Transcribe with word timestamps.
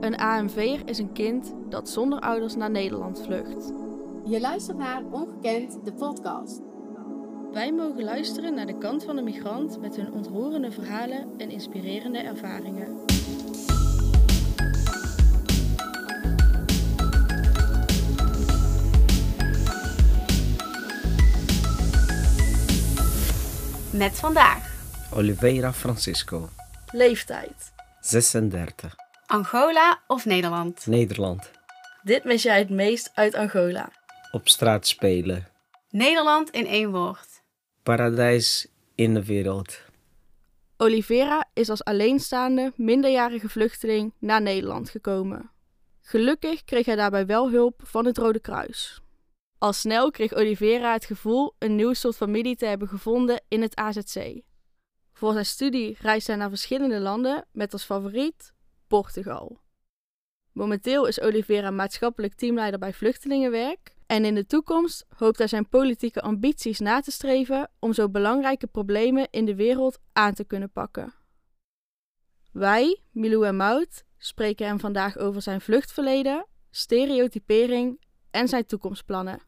Een 0.00 0.16
AMV'er 0.16 0.88
is 0.88 0.98
een 0.98 1.12
kind 1.12 1.54
dat 1.68 1.88
zonder 1.88 2.20
ouders 2.20 2.56
naar 2.56 2.70
Nederland 2.70 3.22
vlucht. 3.22 3.72
Je 4.24 4.40
luistert 4.40 4.78
naar 4.78 5.02
Ongekend, 5.10 5.84
de 5.84 5.92
podcast. 5.92 6.60
Wij 7.52 7.72
mogen 7.72 8.04
luisteren 8.04 8.54
naar 8.54 8.66
de 8.66 8.78
kant 8.78 9.04
van 9.04 9.16
de 9.16 9.22
migrant 9.22 9.80
met 9.80 9.96
hun 9.96 10.12
ontroerende 10.12 10.70
verhalen 10.70 11.28
en 11.38 11.50
inspirerende 11.50 12.18
ervaringen. 12.18 12.96
Met 23.90 24.12
vandaag 24.12 24.72
Oliveira 25.14 25.72
Francisco, 25.72 26.48
Leeftijd. 26.92 27.72
36, 28.00 29.09
Angola 29.30 30.02
of 30.06 30.24
Nederland? 30.24 30.86
Nederland. 30.86 31.50
Dit 32.02 32.24
mis 32.24 32.42
jij 32.42 32.58
het 32.58 32.70
meest 32.70 33.10
uit 33.14 33.34
Angola. 33.34 33.92
Op 34.30 34.48
straat 34.48 34.86
spelen. 34.86 35.48
Nederland 35.90 36.50
in 36.50 36.66
één 36.66 36.90
woord. 36.90 37.42
Paradijs 37.82 38.66
in 38.94 39.14
de 39.14 39.24
wereld. 39.24 39.80
Oliveira 40.76 41.48
is 41.54 41.68
als 41.68 41.84
alleenstaande, 41.84 42.72
minderjarige 42.76 43.48
vluchteling 43.48 44.12
naar 44.18 44.42
Nederland 44.42 44.90
gekomen. 44.90 45.50
Gelukkig 46.00 46.64
kreeg 46.64 46.86
hij 46.86 46.96
daarbij 46.96 47.26
wel 47.26 47.50
hulp 47.50 47.80
van 47.84 48.06
het 48.06 48.18
Rode 48.18 48.40
Kruis. 48.40 49.00
Al 49.58 49.72
snel 49.72 50.10
kreeg 50.10 50.34
Oliveira 50.34 50.92
het 50.92 51.04
gevoel 51.04 51.54
een 51.58 51.76
nieuw 51.76 51.92
soort 51.92 52.16
familie 52.16 52.56
te 52.56 52.66
hebben 52.66 52.88
gevonden 52.88 53.42
in 53.48 53.62
het 53.62 53.76
AZC. 53.76 54.40
Voor 55.12 55.32
zijn 55.32 55.46
studie 55.46 55.96
reist 56.00 56.26
hij 56.26 56.36
naar 56.36 56.48
verschillende 56.48 57.00
landen 57.00 57.44
met 57.52 57.72
als 57.72 57.84
favoriet 57.84 58.52
Portugal. 58.90 59.60
Momenteel 60.52 61.06
is 61.06 61.20
Oliveira 61.20 61.70
maatschappelijk 61.70 62.34
teamleider 62.34 62.78
bij 62.78 62.92
Vluchtelingenwerk 62.92 63.94
en 64.06 64.24
in 64.24 64.34
de 64.34 64.46
toekomst 64.46 65.06
hoopt 65.16 65.38
hij 65.38 65.46
zijn 65.46 65.68
politieke 65.68 66.20
ambities 66.20 66.78
na 66.78 67.00
te 67.00 67.10
streven 67.10 67.70
om 67.78 67.92
zo 67.92 68.08
belangrijke 68.08 68.66
problemen 68.66 69.28
in 69.30 69.44
de 69.44 69.54
wereld 69.54 69.98
aan 70.12 70.34
te 70.34 70.44
kunnen 70.44 70.70
pakken. 70.70 71.14
Wij, 72.52 73.00
Milou 73.12 73.46
en 73.46 73.56
Mout, 73.56 74.04
spreken 74.18 74.66
hem 74.66 74.80
vandaag 74.80 75.18
over 75.18 75.42
zijn 75.42 75.60
vluchtverleden, 75.60 76.46
stereotypering 76.70 78.00
en 78.30 78.48
zijn 78.48 78.66
toekomstplannen. 78.66 79.40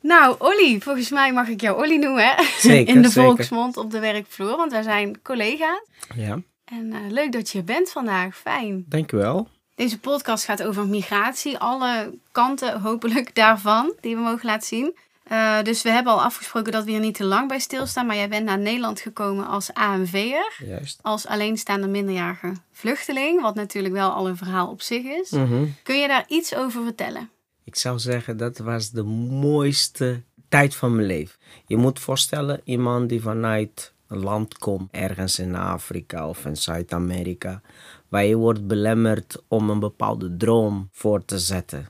Nou, 0.00 0.36
Olly, 0.38 0.80
volgens 0.80 1.10
mij 1.10 1.32
mag 1.32 1.48
ik 1.48 1.60
jou 1.60 1.82
Olly 1.82 1.96
noemen, 1.96 2.24
hè? 2.24 2.42
Zeker, 2.42 2.94
In 2.94 3.02
de 3.02 3.08
zeker. 3.08 3.28
volksmond 3.28 3.76
op 3.76 3.90
de 3.90 3.98
werkvloer, 4.00 4.56
want 4.56 4.72
wij 4.72 4.82
zijn 4.82 5.22
collega's. 5.22 5.86
Ja, 6.14 6.42
En 6.70 6.92
eh, 6.92 7.00
leuk 7.08 7.32
dat 7.32 7.50
je 7.50 7.58
er 7.58 7.64
bent 7.64 7.90
vandaag, 7.90 8.36
fijn. 8.36 8.84
dankjewel. 8.88 9.48
Deze 9.74 9.98
podcast 9.98 10.44
gaat 10.44 10.62
over 10.62 10.86
migratie, 10.86 11.58
alle 11.58 12.18
kanten 12.32 12.80
hopelijk 12.80 13.34
daarvan, 13.42 13.94
die 14.00 14.16
we 14.16 14.22
mogen 14.22 14.46
laten 14.46 14.66
zien. 14.66 14.96
Eh, 15.22 15.62
dus 15.62 15.82
we 15.82 15.90
hebben 15.90 16.12
al 16.12 16.22
afgesproken 16.22 16.72
dat 16.72 16.84
we 16.84 16.90
hier 16.90 17.00
niet 17.00 17.14
te 17.14 17.24
lang 17.24 17.48
bij 17.48 17.58
stilstaan, 17.58 18.06
maar 18.06 18.16
jij 18.16 18.28
bent 18.28 18.44
naar 18.44 18.58
Nederland 18.58 19.00
gekomen 19.00 19.46
als 19.46 19.72
AMV'er. 19.72 20.52
Juist. 20.66 20.98
als 21.02 21.26
alleenstaande 21.26 21.86
minderjarige 21.86 22.52
vluchteling, 22.72 23.40
wat 23.40 23.54
natuurlijk 23.54 23.94
wel 23.94 24.10
al 24.10 24.28
een 24.28 24.36
verhaal 24.36 24.68
op 24.68 24.82
zich 24.82 25.04
is. 25.04 25.30
Mhm. 25.30 25.64
Kun 25.82 25.98
je 25.98 26.08
daar 26.08 26.24
iets 26.28 26.54
over 26.54 26.84
vertellen? 26.84 27.30
Ik 27.64 27.76
zou 27.76 27.98
zeggen, 27.98 28.36
dat 28.36 28.58
was 28.58 28.90
de 28.90 29.02
mooiste 29.02 30.22
tijd 30.48 30.74
van 30.74 30.94
mijn 30.94 31.06
leven. 31.06 31.38
Je 31.66 31.76
moet 31.76 31.98
voorstellen, 31.98 32.60
iemand 32.64 33.08
die 33.08 33.20
vanuit 33.20 33.92
land 34.16 34.58
komt, 34.58 34.88
ergens 34.90 35.38
in 35.38 35.54
Afrika 35.54 36.28
of 36.28 36.44
in 36.44 36.56
Zuid-Amerika, 36.56 37.60
waar 38.08 38.24
je 38.24 38.36
wordt 38.36 38.66
belemmerd 38.66 39.42
om 39.48 39.70
een 39.70 39.80
bepaalde 39.80 40.36
droom 40.36 40.88
voor 40.92 41.24
te 41.24 41.38
zetten. 41.38 41.88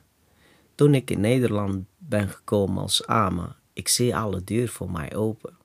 Toen 0.75 0.95
ik 0.95 1.09
in 1.09 1.19
Nederland 1.19 1.85
ben 1.97 2.29
gekomen 2.29 2.81
als 2.81 3.07
AMA, 3.07 3.55
ik 3.73 3.87
zie 3.87 4.15
alle 4.15 4.43
deuren 4.43 4.69
voor 4.69 4.91
mij 4.91 5.15
open. 5.15 5.57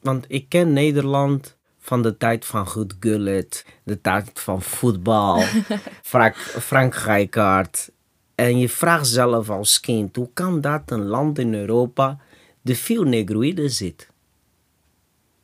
Want 0.00 0.24
ik 0.28 0.48
ken 0.48 0.72
Nederland 0.72 1.56
van 1.78 2.02
de 2.02 2.16
tijd 2.16 2.44
van 2.44 2.66
Goed 2.66 2.96
Gullit, 3.00 3.66
de 3.82 4.00
tijd 4.00 4.30
van 4.34 4.62
voetbal, 4.62 5.40
Frank, 6.02 6.34
Frank 6.36 6.94
Rijkaard. 6.94 7.90
En 8.34 8.58
je 8.58 8.68
vraagt 8.68 9.06
zelf 9.06 9.50
als 9.50 9.80
kind, 9.80 10.16
hoe 10.16 10.30
kan 10.32 10.60
dat 10.60 10.90
een 10.90 11.04
land 11.04 11.38
in 11.38 11.54
Europa 11.54 12.18
de 12.62 12.76
veel 12.76 13.02
negroïden 13.02 13.70
zit? 13.70 14.08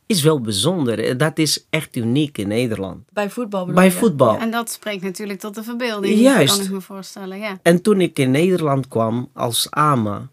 Is 0.05 0.23
wel 0.23 0.41
bijzonder. 0.41 1.17
Dat 1.17 1.37
is 1.37 1.65
echt 1.69 1.95
uniek 1.95 2.37
in 2.37 2.47
Nederland. 2.47 3.03
Bij 3.13 3.29
voetbal 3.29 3.59
bedoel 3.59 3.75
Bij 3.75 3.85
je? 3.85 3.91
voetbal. 3.91 4.37
En 4.37 4.51
dat 4.51 4.71
spreekt 4.71 5.03
natuurlijk 5.03 5.39
tot 5.39 5.55
de 5.55 5.63
verbeelding, 5.63 6.19
Juist. 6.19 6.55
kan 6.55 6.65
ik 6.65 6.71
me 6.71 6.81
voorstellen. 6.81 7.37
Ja. 7.37 7.59
En 7.61 7.81
toen 7.81 8.01
ik 8.01 8.19
in 8.19 8.31
Nederland 8.31 8.87
kwam 8.87 9.29
als 9.33 9.71
AMA, 9.71 10.29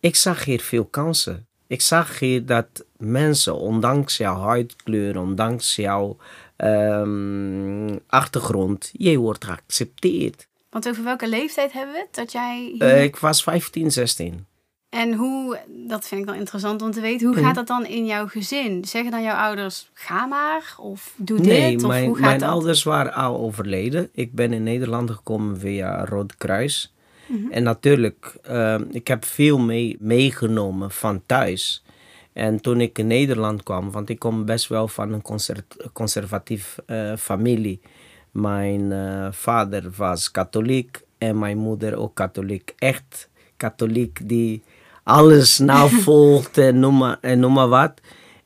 ik 0.00 0.16
zag 0.16 0.44
hier 0.44 0.60
veel 0.60 0.84
kansen. 0.84 1.46
Ik 1.66 1.80
zag 1.80 2.18
hier 2.18 2.46
dat 2.46 2.84
mensen, 2.96 3.56
ondanks 3.56 4.16
jouw 4.16 4.40
huidkleur, 4.40 5.18
ondanks 5.18 5.76
jouw 5.76 6.16
ehm, 6.56 7.96
achtergrond, 8.06 8.90
je 8.92 9.18
wordt 9.18 9.44
geaccepteerd. 9.44 10.48
Want 10.70 10.88
over 10.88 11.04
welke 11.04 11.28
leeftijd 11.28 11.72
hebben 11.72 11.94
we 11.94 12.00
het? 12.00 12.14
Dat 12.14 12.32
jij 12.32 12.70
hier... 12.72 12.82
Eh, 12.82 13.02
ik 13.02 13.16
was 13.16 13.42
15, 13.42 13.90
16. 13.92 14.46
En 14.92 15.14
hoe, 15.14 15.58
dat 15.86 16.08
vind 16.08 16.20
ik 16.20 16.26
wel 16.26 16.36
interessant 16.38 16.82
om 16.82 16.90
te 16.90 17.00
weten, 17.00 17.26
hoe 17.26 17.36
Mhm. 17.36 17.44
gaat 17.44 17.54
dat 17.54 17.66
dan 17.66 17.86
in 17.86 18.06
jouw 18.06 18.26
gezin? 18.26 18.84
Zeggen 18.84 19.10
dan 19.10 19.22
jouw 19.22 19.36
ouders, 19.36 19.90
ga 19.94 20.26
maar, 20.26 20.74
of 20.78 21.14
doe 21.16 21.38
Nee, 21.38 21.70
dit, 21.70 21.82
of 21.82 21.88
mijn, 21.88 22.06
hoe 22.06 22.14
gaat 22.16 22.24
mijn 22.24 22.38
dat? 22.38 22.48
ouders 22.48 22.82
waren 22.82 23.12
al 23.14 23.38
overleden. 23.38 24.08
Ik 24.12 24.32
ben 24.32 24.52
in 24.52 24.62
Nederland 24.62 25.10
gekomen 25.10 25.58
via 25.58 26.04
Rode 26.04 26.34
Kruis. 26.38 26.94
Mhm. 27.26 27.52
En 27.52 27.62
natuurlijk, 27.62 28.34
ehm, 28.42 28.84
ik 28.90 29.08
heb 29.08 29.24
veel 29.24 29.58
mee, 29.58 29.96
meegenomen 30.00 30.90
van 30.90 31.22
thuis. 31.26 31.84
En 32.32 32.60
toen 32.60 32.80
ik 32.80 32.98
in 32.98 33.06
Nederland 33.06 33.62
kwam, 33.62 33.90
want 33.90 34.08
ik 34.08 34.18
kom 34.18 34.44
best 34.44 34.68
wel 34.68 34.88
van 34.88 35.12
een 35.12 35.22
conser- 35.22 35.64
conservatief 35.92 36.76
eh, 36.86 37.12
familie. 37.16 37.80
Mijn 38.30 38.92
eh, 38.92 39.28
vader 39.30 39.90
was 39.96 40.30
katholiek 40.30 41.00
en 41.18 41.38
mijn 41.38 41.58
moeder 41.58 41.96
ook 41.96 42.14
katholiek. 42.14 42.74
Echt 42.78 43.28
katholiek 43.56 44.28
die 44.28 44.62
alles 45.02 45.58
navolgt 45.72 46.58
en 46.58 46.78
noem 46.80 46.96
maar, 46.98 47.18
en 47.20 47.38
noem 47.40 47.52
maar 47.52 47.68
wat. 47.68 47.92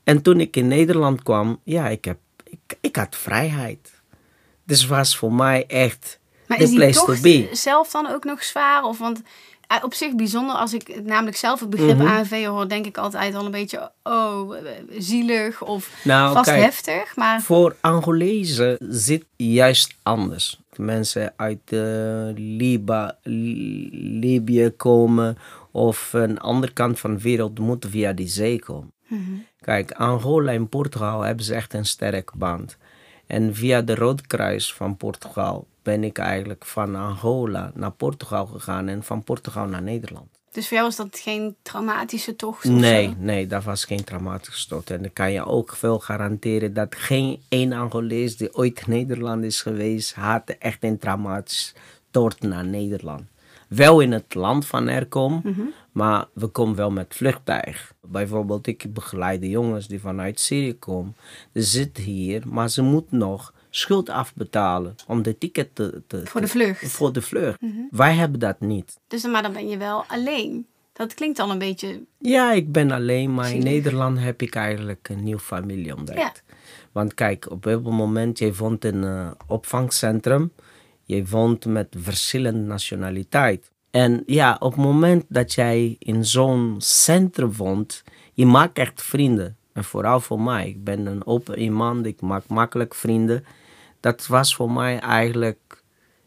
En 0.05 0.22
toen 0.22 0.41
ik 0.41 0.56
in 0.56 0.69
Nederland 0.69 1.22
kwam, 1.22 1.61
ja, 1.65 1.89
ik, 1.89 2.05
heb, 2.05 2.19
ik, 2.44 2.78
ik 2.81 2.97
had 2.97 3.17
vrijheid. 3.17 3.94
Dus 4.65 4.87
was 4.87 5.17
voor 5.17 5.33
mij 5.33 5.65
echt 5.67 6.19
Maar 6.47 6.59
die 6.59 6.75
place 6.75 7.05
to 7.05 7.15
be. 7.22 7.49
zelf 7.53 7.91
dan 7.91 8.06
ook 8.12 8.25
nog 8.25 8.43
zwaar? 8.44 8.83
Of 8.84 8.99
want 8.99 9.22
eh, 9.67 9.77
op 9.84 9.94
zich 9.94 10.15
bijzonder, 10.15 10.55
als 10.56 10.75
ik 10.75 11.03
namelijk 11.05 11.37
zelf 11.37 11.61
het 11.61 11.71
begrip 11.71 11.97
Mhm. 11.99 12.06
ANV 12.06 12.44
hoor, 12.47 12.69
denk 12.69 12.87
ik 12.87 12.99
altijd 12.99 13.34
al 13.34 13.44
een 13.44 13.50
beetje, 13.50 13.91
oh, 14.03 14.56
eh, 14.56 14.62
zielig 14.99 15.62
of 15.62 15.91
Nou, 16.05 16.33
vast 16.33 16.50
kijk, 16.50 16.62
heftig. 16.62 17.17
Maar 17.17 17.43
Voor 17.43 17.77
Angolezen 17.81 18.77
zit 18.88 19.25
juist 19.37 19.94
anders. 20.03 20.61
Mensen 20.77 21.33
uit 21.37 21.59
eh, 21.67 21.81
Liba, 22.34 23.17
Li- 23.23 23.88
Libië 24.21 24.71
komen 24.77 25.38
of 25.76 26.12
een 26.12 26.38
andere 26.41 26.72
kant 26.72 27.00
van 27.00 27.14
de 27.14 27.20
wereld 27.20 27.59
moeten 27.59 27.91
via 27.91 28.12
die 28.12 28.28
zee 28.28 28.59
komen. 28.59 28.92
Kijk, 29.60 29.92
Angola 29.92 30.53
en 30.53 30.69
Portugal 30.69 31.20
hebben 31.20 31.44
ze 31.44 31.54
echt 31.54 31.75
een 31.75 31.87
sterk 31.87 32.32
band. 32.34 32.76
En 33.26 33.54
via 33.54 33.82
de 33.82 33.94
Roodkruis 33.94 34.75
van 34.75 34.97
Portugal 34.97 35.66
ben 35.82 36.04
ik 36.04 36.19
eigenlijk 36.19 36.64
van 36.64 36.97
Angola 36.97 37.70
naar 37.75 37.91
Portugal 37.91 38.47
gegaan 38.47 38.88
en 38.88 39.03
van 39.03 39.25
Portugal 39.25 39.66
naar 39.66 39.82
Nederland. 39.82 40.28
dus 40.53 40.69
voor 40.69 40.76
jou 40.76 40.88
was 40.88 40.97
dat 40.97 41.19
geen 41.19 41.56
traumatische 41.62 42.37
tocht? 42.37 42.64
Nee, 42.64 43.14
nee, 43.19 43.47
dat 43.47 43.64
was 43.64 43.84
geen 43.84 44.04
traumatische 44.04 44.60
stoot. 44.60 44.91
En 44.91 45.03
dan 45.03 45.12
kan 45.12 45.32
je 45.32 45.44
ook 45.44 45.76
veel 45.76 45.98
garanderen 45.98 46.75
dat 46.75 46.94
geen 46.94 47.41
één 47.48 47.72
Angolees 47.72 48.37
die 48.37 48.54
ooit 48.54 48.82
in 48.87 48.93
Nederland 48.93 49.44
is 49.44 49.62
geweest, 49.62 50.14
had 50.14 50.50
echt 50.58 50.84
een 50.84 50.99
traumatische 50.99 51.75
stoot 52.08 52.40
naar 52.40 52.64
Nederland. 52.64 53.22
Wel 53.67 54.01
in 54.01 54.13
het 54.13 54.35
land 54.35 54.67
van 54.67 54.89
herkom, 54.89 55.43
maar 55.93 56.27
we 56.33 56.47
komen 56.47 56.77
wel 56.77 56.91
met 56.91 57.15
vliegtuig. 57.15 57.95
Bijvoorbeeld, 58.01 58.67
ik 58.67 58.93
begeleid 58.93 59.41
de 59.41 59.49
jongens 59.49 59.89
die 59.89 60.01
vanuit 60.01 60.41
Syrië 60.41 60.79
komen. 60.79 61.17
Ze 61.55 61.63
zitten 61.63 62.03
hier, 62.03 62.43
maar 62.49 62.71
ze 62.71 62.83
moeten 62.83 63.19
nog 63.19 63.55
schuld 63.71 64.09
afbetalen 64.09 64.95
om 65.07 65.23
de 65.23 65.39
ticket 65.39 65.75
te... 65.75 66.03
te 66.07 66.27
Voor 66.27 66.41
de 66.41 66.49
vlucht. 66.49 66.89
Voor 66.89 67.13
de 67.13 67.23
vlucht. 67.23 67.59
Wij 67.91 68.15
hebben 68.15 68.41
dat 68.41 68.61
niet. 68.61 68.99
Dus 69.09 69.25
maar 69.25 69.43
dan 69.43 69.53
ben 69.53 69.69
je 69.69 69.77
wel 69.77 70.05
alleen. 70.07 70.67
Dat 70.93 71.15
klinkt 71.15 71.39
al 71.39 71.51
een 71.51 71.59
beetje... 71.59 72.03
Ja, 72.19 72.53
ik 72.53 72.73
ben 72.73 72.91
alleen, 72.91 73.35
maar 73.35 73.53
in. 73.53 73.63
Nederland 73.63 74.19
heb 74.19 74.43
ik 74.43 74.55
eigenlijk 74.55 75.09
een 75.09 75.25
nieuwe 75.25 75.41
familie 75.41 75.97
ontdekt. 75.97 76.19
Ja. 76.19 76.33
Want 76.93 77.15
kijk, 77.15 77.51
op 77.51 77.65
een 77.65 77.83
moment, 77.83 78.39
je 78.39 78.55
woont 78.55 78.85
in 78.85 79.03
een 79.03 79.35
opvangcentrum. 79.47 80.53
Je 81.06 81.26
woont 81.26 81.64
met 81.64 81.97
verschillende 81.99 82.61
nationaliteit. 82.61 83.70
En 83.91 84.23
ja, 84.26 84.56
op 84.61 84.73
het 84.73 84.85
moment 84.85 85.25
dat 85.29 85.53
jij 85.53 85.97
in 85.99 86.25
zo'n 86.25 86.75
centrum 86.79 87.53
woont, 87.53 88.05
je 88.32 88.47
maakt 88.47 88.79
echt 88.79 89.03
vrienden. 89.03 89.56
En 89.73 89.85
vooral 89.85 90.20
voor 90.20 90.41
mij, 90.41 90.69
ik 90.69 90.85
ben 90.85 91.06
een 91.06 91.26
open 91.26 91.58
iemand, 91.58 92.06
ik 92.06 92.20
maak 92.20 92.47
makkelijk 92.49 92.94
vrienden. 92.94 93.44
Dat 94.00 94.26
was 94.26 94.55
voor 94.55 94.70
mij 94.70 94.99
eigenlijk 94.99 95.85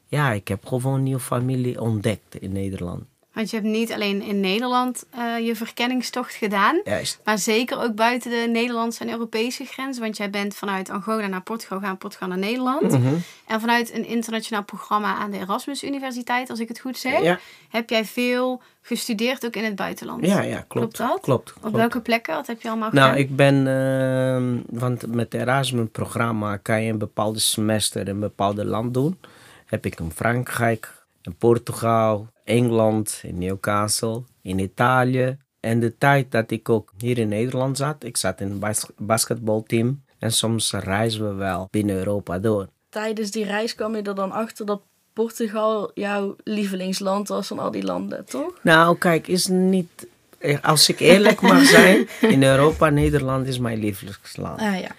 ja, 0.10 0.32
ik 0.32 0.48
heb 0.48 0.66
gewoon 0.66 0.94
een 0.94 1.04
nieuwe 1.04 1.20
familie 1.20 1.82
ontdekt 1.82 2.36
in 2.36 2.52
Nederland. 2.52 3.04
Want 3.40 3.52
je 3.52 3.58
hebt 3.58 3.70
niet 3.70 3.94
alleen 3.94 4.22
in 4.22 4.40
Nederland 4.40 5.06
uh, 5.18 5.46
je 5.46 5.56
verkenningstocht 5.56 6.34
gedaan, 6.34 6.82
Juist. 6.84 7.20
maar 7.24 7.38
zeker 7.38 7.82
ook 7.84 7.96
buiten 7.96 8.32
de 8.32 8.48
Nederlandse 8.52 9.04
en 9.04 9.10
Europese 9.10 9.66
grens. 9.66 10.00
Want 10.00 10.18
jij 10.18 10.30
bent 10.30 10.56
vanuit 10.56 10.90
Angola 10.90 11.28
naar 11.28 11.42
Portugal 11.42 11.80
gaan, 11.80 11.98
Portugal 11.98 12.28
naar 12.28 12.38
Nederland. 12.38 12.92
Mhm. 12.92 13.14
En 13.48 13.60
vanuit 13.60 13.94
een 13.94 14.06
internationaal 14.06 14.64
programma 14.64 15.16
aan 15.16 15.32
de 15.32 15.38
Erasmus 15.38 15.84
Universiteit, 15.84 16.50
als 16.50 16.60
ik 16.60 16.68
het 16.68 16.80
goed 16.80 16.98
zeg, 16.98 17.22
Ja, 17.22 17.40
heb 17.70 17.90
jij 17.90 18.06
veel 18.06 18.62
gestudeerd 18.82 19.46
ook 19.46 19.56
in 19.56 19.64
het 19.64 19.76
buitenland. 19.76 20.26
ja, 20.26 20.42
ja, 20.42 20.66
klopt. 20.68 20.68
Klopt 20.68 20.98
dat? 20.98 21.20
Klopt. 21.22 21.54
Op 21.62 21.74
welke 21.74 22.02
plekken? 22.02 22.36
Wat 22.36 22.48
heb 22.48 22.62
je 22.62 22.70
allemaal 22.70 22.90
Nou, 22.92 23.10
gedaan? 23.10 23.22
ik 23.24 23.36
ben, 23.36 23.68
eh, 23.68 24.78
want 24.80 25.08
met 25.08 25.32
het 25.34 25.42
Erasmus-programma 25.42 26.58
kan 26.58 26.84
je 26.84 26.92
een 26.92 26.98
bepaalde 26.98 27.40
semester 27.40 28.02
in 28.02 28.08
een 28.08 28.20
bepaalde 28.20 28.66
land 28.66 28.94
doen. 28.94 29.20
Heb 29.66 29.86
ik 29.86 30.00
in 30.00 30.12
Frankrijk, 30.16 30.94
in 31.22 31.36
Portugal, 31.36 32.28
Engeland, 32.50 33.20
in 33.24 33.38
Newcastle, 33.38 34.22
in 34.42 34.60
Italië. 34.60 35.38
En 35.60 35.80
de 35.80 35.98
tijd 35.98 36.32
dat 36.32 36.52
ik 36.52 36.70
ook 36.70 36.94
hier 36.98 37.18
in 37.18 37.28
Nederland 37.28 37.78
zat, 37.78 38.04
ik 38.04 38.18
zat 38.18 38.42
in 38.42 38.50
een 38.52 38.60
bas 38.60 38.86
basketbalteam. 38.98 40.04
En 40.20 40.32
soms 40.32 40.72
reizen 40.72 41.28
we 41.28 41.34
wel 41.34 41.68
binnen 41.72 41.96
Europa 41.96 42.40
door. 42.40 42.68
Tijdens 42.90 43.32
die 43.32 43.46
reis 43.46 43.76
kwam 43.76 43.96
je 43.96 44.02
er 44.02 44.16
dan 44.16 44.32
achter 44.32 44.66
dat 44.66 44.82
Portugal 45.14 45.92
jouw 45.94 46.36
lievelingsland 46.44 47.28
was 47.28 47.48
van 47.48 47.60
al 47.60 47.72
die 47.72 47.84
landen, 47.84 48.26
toch? 48.26 48.54
Nou, 48.64 48.98
kijk, 48.98 49.28
is 49.28 49.48
niet. 49.48 50.08
eh, 50.38 50.58
Als 50.64 50.90
ik 50.90 51.00
eerlijk 51.00 51.42
mag 51.42 51.64
zijn, 51.66 52.08
in 52.36 52.44
Europa, 52.44 52.90
Nederland 52.90 53.48
is 53.48 53.60
mijn 53.60 53.80
lievelingsland. 53.80 54.60
Ah 54.60 54.80
ja. 54.80 54.92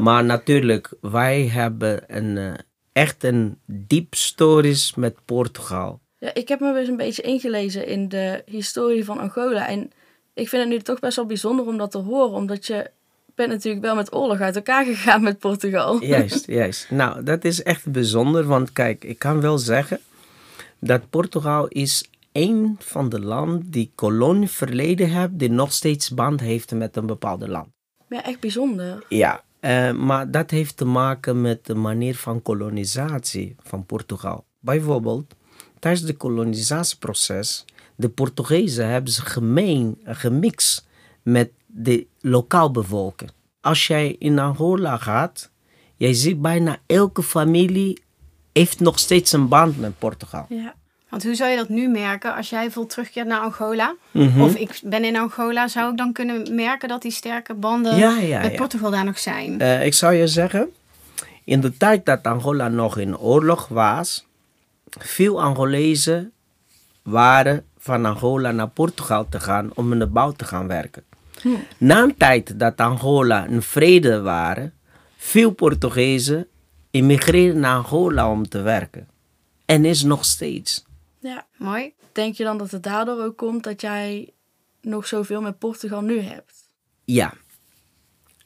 Maar 0.00 0.24
natuurlijk, 0.24 0.92
wij 1.00 1.46
hebben 1.46 2.02
een, 2.06 2.36
eh, 2.38 2.52
echt 2.92 3.24
een 3.24 3.58
diep 3.66 4.14
stories 4.14 4.94
met 4.94 5.14
Portugal. 5.24 6.00
Ja, 6.18 6.34
ik 6.34 6.48
heb 6.48 6.60
me 6.60 6.72
dus 6.72 6.88
een 6.88 6.96
beetje 6.96 7.22
ingelezen 7.22 7.86
in 7.86 8.08
de 8.08 8.42
historie 8.46 9.04
van 9.04 9.18
Angola. 9.18 9.68
En 9.68 9.90
ik 10.34 10.48
vind 10.48 10.62
het 10.62 10.70
nu 10.70 10.78
toch 10.78 10.98
best 10.98 11.16
wel 11.16 11.26
bijzonder 11.26 11.66
om 11.66 11.78
dat 11.78 11.90
te 11.90 11.98
horen. 11.98 12.34
Omdat 12.34 12.66
je 12.66 12.90
bent 13.34 13.50
natuurlijk 13.50 13.84
wel 13.84 13.94
met 13.94 14.14
oorlog 14.14 14.40
uit 14.40 14.56
elkaar 14.56 14.84
gegaan 14.94 15.22
met 15.22 15.38
Portugal. 15.38 16.02
Juist, 16.04 16.46
juist. 16.60 16.90
Nou, 16.90 17.22
dat 17.22 17.44
is 17.44 17.62
echt 17.62 17.90
bijzonder, 17.90 18.44
want 18.44 18.72
kijk, 18.72 19.04
ik 19.04 19.18
kan 19.18 19.40
wel 19.40 19.58
zeggen 19.58 20.00
dat 20.78 21.10
Portugal 21.10 21.66
is 21.68 22.10
een 22.32 22.76
van 22.78 23.08
de 23.08 23.20
landen 23.20 23.70
die 23.70 23.92
kolonieverleden 23.94 25.10
heeft, 25.10 25.38
die 25.38 25.50
nog 25.50 25.72
steeds 25.72 26.10
band 26.10 26.40
heeft 26.40 26.72
met 26.72 26.96
een 26.96 27.06
bepaalde 27.06 27.48
land. 27.48 27.68
Ja, 28.08 28.24
echt 28.24 28.40
bijzonder. 28.40 29.04
Ja, 29.08 29.42
eh, 29.60 29.92
maar 29.92 30.30
dat 30.30 30.50
heeft 30.50 30.76
te 30.76 30.84
maken 30.84 31.40
met 31.40 31.66
de 31.66 31.74
manier 31.74 32.16
van 32.16 32.42
kolonisatie 32.42 33.56
van 33.62 33.86
Portugal. 33.86 34.44
Bijvoorbeeld, 34.60 35.34
tijdens 35.78 36.06
het 36.06 36.16
kolonisatieproces, 36.16 37.64
de 37.94 38.08
Portugezen 38.08 38.88
hebben 38.88 39.12
ze 39.12 39.22
gemeen, 39.22 39.98
gemixt 40.04 40.86
met 41.22 41.50
de 41.66 42.06
lokaal 42.20 42.70
bevolking. 42.70 43.30
Als 43.60 43.86
jij 43.86 44.16
in 44.18 44.38
Angola 44.38 44.96
gaat, 44.96 45.50
jij 45.96 46.12
ziet 46.12 46.42
bijna 46.42 46.76
elke 46.86 47.22
familie 47.22 48.02
heeft 48.52 48.80
nog 48.80 48.98
steeds 48.98 49.32
een 49.32 49.48
band 49.48 49.80
met 49.80 49.98
Portugal. 49.98 50.46
Ja. 50.48 50.74
Want 51.08 51.24
hoe 51.24 51.34
zou 51.34 51.50
je 51.50 51.56
dat 51.56 51.68
nu 51.68 51.88
merken 51.88 52.34
als 52.34 52.50
jij 52.50 52.70
vol 52.70 52.86
terugkeert 52.86 53.26
naar 53.26 53.40
Angola? 53.40 53.94
Mhm. 54.10 54.40
Of 54.40 54.54
ik 54.54 54.80
ben 54.84 55.04
in 55.04 55.16
Angola, 55.16 55.68
zou 55.68 55.90
ik 55.90 55.96
dan 55.96 56.12
kunnen 56.12 56.54
merken 56.54 56.88
dat 56.88 57.02
die 57.02 57.10
sterke 57.10 57.54
banden 57.54 57.96
Ja, 57.96 58.18
ja, 58.18 58.40
met 58.40 58.50
ja. 58.50 58.56
Portugal 58.56 58.90
daar 58.90 59.04
nog 59.04 59.18
zijn? 59.18 59.60
Eh, 59.60 59.86
ik 59.86 59.94
zou 59.94 60.14
je 60.14 60.26
zeggen, 60.26 60.68
in 61.44 61.60
de 61.60 61.76
tijd 61.76 62.06
dat 62.06 62.22
Angola 62.22 62.68
nog 62.68 62.98
in 62.98 63.18
oorlog 63.18 63.68
was, 63.68 64.26
veel 64.98 65.42
Angolezen 65.42 66.32
waren 67.02 67.64
van 67.78 68.04
Angola 68.04 68.50
naar 68.50 68.68
Portugal 68.68 69.28
te 69.28 69.40
gaan 69.40 69.70
om 69.74 69.92
in 69.92 69.98
de 69.98 70.06
bouw 70.06 70.32
te 70.32 70.44
gaan 70.44 70.66
werken. 70.66 71.04
Na 71.78 72.02
een 72.02 72.16
tijd 72.16 72.58
dat 72.58 72.76
Angola 72.76 73.46
in 73.46 73.62
vrede 73.62 74.20
waren, 74.20 74.72
veel 75.16 75.50
Portugezen 75.50 76.46
immigreerden 76.90 77.60
naar 77.60 77.76
Angola 77.76 78.30
om 78.30 78.48
te 78.48 78.60
werken. 78.60 79.08
En 79.64 79.84
is 79.84 80.02
nog 80.02 80.24
steeds. 80.24 80.84
ja. 81.20 81.46
Mooi. 81.56 81.92
Denk 82.12 82.34
je 82.34 82.44
dan 82.44 82.58
dat 82.58 82.70
het 82.70 82.82
daardoor 82.82 83.22
ook 83.24 83.36
komt 83.36 83.64
dat 83.64 83.80
jij 83.80 84.32
nog 84.80 85.06
zoveel 85.06 85.40
met 85.40 85.58
Portugal 85.58 86.00
nu 86.00 86.20
hebt? 86.20 86.52
Ja. 87.04 87.32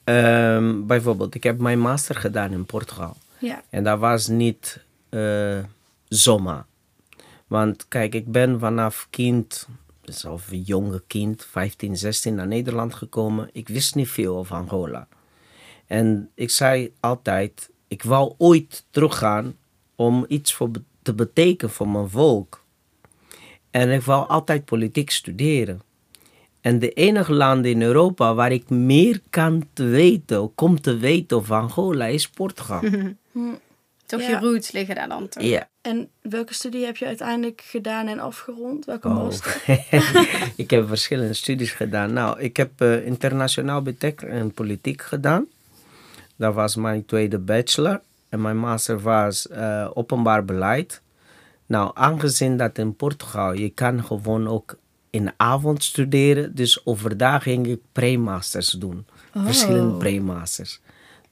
Ehm, 0.05 0.87
bijvoorbeeld, 0.87 1.35
ik 1.35 1.43
heb 1.43 1.59
mijn 1.59 1.79
master 1.79 2.15
gedaan 2.15 2.53
in 2.53 2.65
Portugal. 2.65 3.17
Ja. 3.39 3.63
En 3.71 3.85
dat 3.85 3.99
was 3.99 4.29
niet 4.29 4.85
eh, 5.09 5.59
zomaar. 6.15 6.67
Want 7.47 7.89
kijk, 7.89 8.15
ik 8.15 8.33
ben 8.33 8.59
vanaf 8.59 9.07
kind, 9.11 9.69
dus 10.01 10.25
een 10.25 10.63
jonge 10.63 11.03
kind, 11.07 11.45
15, 11.45 11.97
16, 11.97 12.35
naar 12.35 12.47
Nederland 12.47 12.95
gekomen. 12.95 13.49
Ik 13.53 13.69
wist 13.69 13.95
niet 13.95 14.09
veel 14.09 14.37
over 14.37 14.57
Angola. 14.57 15.09
En 15.87 16.31
ik 16.35 16.51
zei 16.51 16.93
altijd, 17.01 17.71
ik 17.89 18.03
wou 18.03 18.35
ooit 18.39 18.85
teruggaan 18.91 19.57
om 19.97 20.25
iets 20.29 20.59
te 21.03 21.15
betekenen 21.15 21.75
voor 21.75 21.89
mijn 21.89 22.09
volk. 22.09 22.65
En 23.71 23.91
ik 23.91 24.03
wou 24.03 24.29
altijd 24.29 24.65
politiek 24.65 25.11
studeren. 25.11 25.83
En 26.61 26.79
de 26.79 26.91
enige 26.91 27.33
land 27.33 27.65
in 27.65 27.83
Europa 27.83 28.35
waar 28.35 28.53
ik 28.53 28.71
meer 28.71 29.21
kan 29.31 29.65
te 29.73 29.85
weten, 29.85 30.55
kom 30.55 30.81
te 30.81 30.97
weten 30.97 31.37
over 31.37 31.55
Angola, 31.55 32.07
is 32.07 32.29
Portugal. 32.29 32.81
Toch 34.19 34.21
Ja. 34.21 34.29
je 34.29 34.37
roots 34.47 34.71
liggen 34.73 34.95
daar 34.95 35.09
dan 35.09 35.29
toch? 35.29 35.43
Ja. 35.43 35.69
En 35.81 36.09
welke 36.23 36.55
studie 36.55 36.85
heb 36.85 36.97
je 36.97 37.07
uiteindelijk 37.07 37.63
gedaan 37.67 38.07
en 38.07 38.19
afgerond? 38.19 38.85
Welke 38.85 39.09
Oh. 39.09 39.15
master? 39.15 39.61
ik 40.57 40.71
heb 40.71 40.89
verschillende 40.89 41.33
studies 41.35 41.71
gedaan. 41.71 42.13
Nou, 42.13 42.41
ik 42.41 42.57
heb 42.57 42.81
eh, 42.81 43.07
internationaal 43.07 43.83
betrekking 43.83 44.31
en 44.31 44.53
politiek 44.55 45.03
gedaan. 45.03 45.47
Dat 46.37 46.55
was 46.55 46.77
mijn 46.77 47.05
tweede 47.05 47.39
bachelor. 47.39 48.01
En 48.29 48.41
mijn 48.41 48.59
master 48.59 49.01
was 49.01 49.49
eh, 49.49 49.91
openbaar 49.95 50.45
beleid. 50.45 51.03
Nou, 51.67 51.91
aangezien 51.95 52.57
dat 52.57 52.79
in 52.79 52.97
Portugal, 52.97 53.53
je 53.53 53.69
kan 53.69 54.05
gewoon 54.05 54.49
ook 54.49 54.77
in 55.11 55.25
de 55.25 55.33
avond 55.37 55.85
studeren. 55.85 56.55
Dus 56.55 56.87
overdag 56.87 57.43
ging 57.43 57.67
ik 57.67 57.81
pre-masters 57.93 58.71
doen. 58.71 59.07
Verschillende 59.35 59.97
pre-masters. 59.97 60.81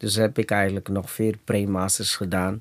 Dus 0.00 0.14
heb 0.14 0.38
ik 0.38 0.50
eigenlijk 0.50 0.88
nog 0.88 1.10
vier 1.10 1.34
pre-masters 1.44 2.16
gedaan. 2.16 2.60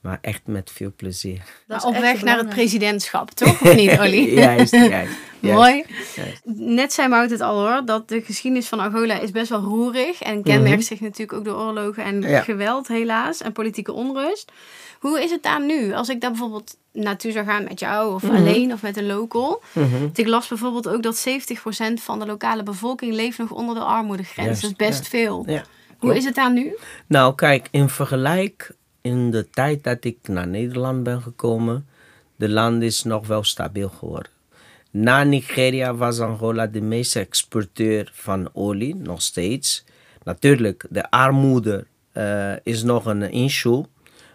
Maar 0.00 0.18
echt 0.20 0.40
met 0.44 0.70
veel 0.74 0.92
plezier. 0.96 1.42
Maar 1.66 1.76
is 1.76 1.84
op 1.84 1.92
echt 1.94 2.02
weg 2.02 2.22
naar 2.22 2.38
het 2.38 2.48
presidentschap, 2.48 3.30
toch? 3.30 3.62
Of 3.62 3.74
niet, 3.74 3.98
Olly? 3.98 4.34
juist, 4.38 4.72
juist. 4.72 5.12
Mooi. 5.40 5.84
juist. 6.16 6.40
Net 6.44 6.92
zei 6.92 7.08
Mout 7.08 7.30
het 7.30 7.40
al 7.40 7.58
hoor, 7.68 7.82
dat 7.84 8.08
de 8.08 8.22
geschiedenis 8.22 8.66
van 8.68 8.80
Angola 8.80 9.20
is 9.20 9.30
best 9.30 9.48
wel 9.48 9.60
roerig. 9.60 10.22
En 10.22 10.42
kenmerkt 10.42 10.84
zich 10.84 11.00
natuurlijk 11.00 11.32
ook 11.32 11.44
door 11.44 11.56
oorlogen 11.66 12.04
en 12.04 12.18
Mhm. 12.18 12.28
Ja. 12.28 12.40
geweld 12.40 12.88
helaas. 12.88 13.40
En 13.42 13.52
politieke 13.52 13.92
onrust. 13.92 14.52
Hoe 15.00 15.22
is 15.22 15.30
het 15.30 15.42
daar 15.42 15.64
nu? 15.64 15.92
Als 15.94 16.08
ik 16.08 16.20
daar 16.20 16.30
bijvoorbeeld 16.30 16.76
naartoe 16.92 17.32
zou 17.32 17.44
gaan 17.46 17.64
met 17.64 17.80
jou 17.80 18.14
of 18.14 18.22
Mhm. 18.22 18.34
alleen 18.34 18.72
of 18.72 18.82
met 18.82 18.96
een 18.96 19.06
local. 19.06 19.62
Want 19.72 20.18
Ik 20.18 20.26
las 20.26 20.48
bijvoorbeeld 20.48 20.88
ook 20.88 21.02
dat 21.02 21.16
70% 21.16 22.00
van 22.02 22.18
de 22.18 22.26
lokale 22.26 22.62
bevolking 22.62 23.12
leeft 23.14 23.38
nog 23.38 23.50
onder 23.50 23.74
de 23.74 23.80
armoedegrens. 23.80 24.46
Juist, 24.46 24.62
dat 24.62 24.70
is 24.70 24.76
best 24.76 25.02
ja. 25.02 25.08
veel. 25.10 25.44
Ja, 25.46 25.64
Hoe 26.04 26.16
is 26.16 26.24
het 26.24 26.34
daar 26.34 26.52
nu? 26.52 26.76
Nou, 27.06 27.34
kijk, 27.34 27.68
in 27.70 27.88
vergelijk 27.88 28.74
in 29.00 29.30
de 29.30 29.50
tijd 29.50 29.84
dat 29.84 30.04
ik 30.04 30.18
naar 30.22 30.48
Nederland 30.48 31.02
ben 31.02 31.22
gekomen, 31.22 31.86
de 32.36 32.48
land 32.48 32.82
is 32.82 33.02
nog 33.02 33.26
wel 33.26 33.42
stabiel 33.44 33.88
geworden. 33.88 34.30
Na 34.90 35.22
Nigeria 35.22 35.94
was 35.94 36.20
Angola 36.20 36.66
de 36.66 36.80
meeste 36.80 37.20
exporteur 37.20 38.10
van 38.14 38.48
olie, 38.52 38.94
nog 38.94 39.22
steeds. 39.22 39.84
Natuurlijk, 40.24 40.86
de 40.90 41.10
armoede 41.10 41.86
eh, 42.12 42.52
is 42.62 42.82
nog 42.82 43.04
een 43.04 43.30
issue, 43.30 43.84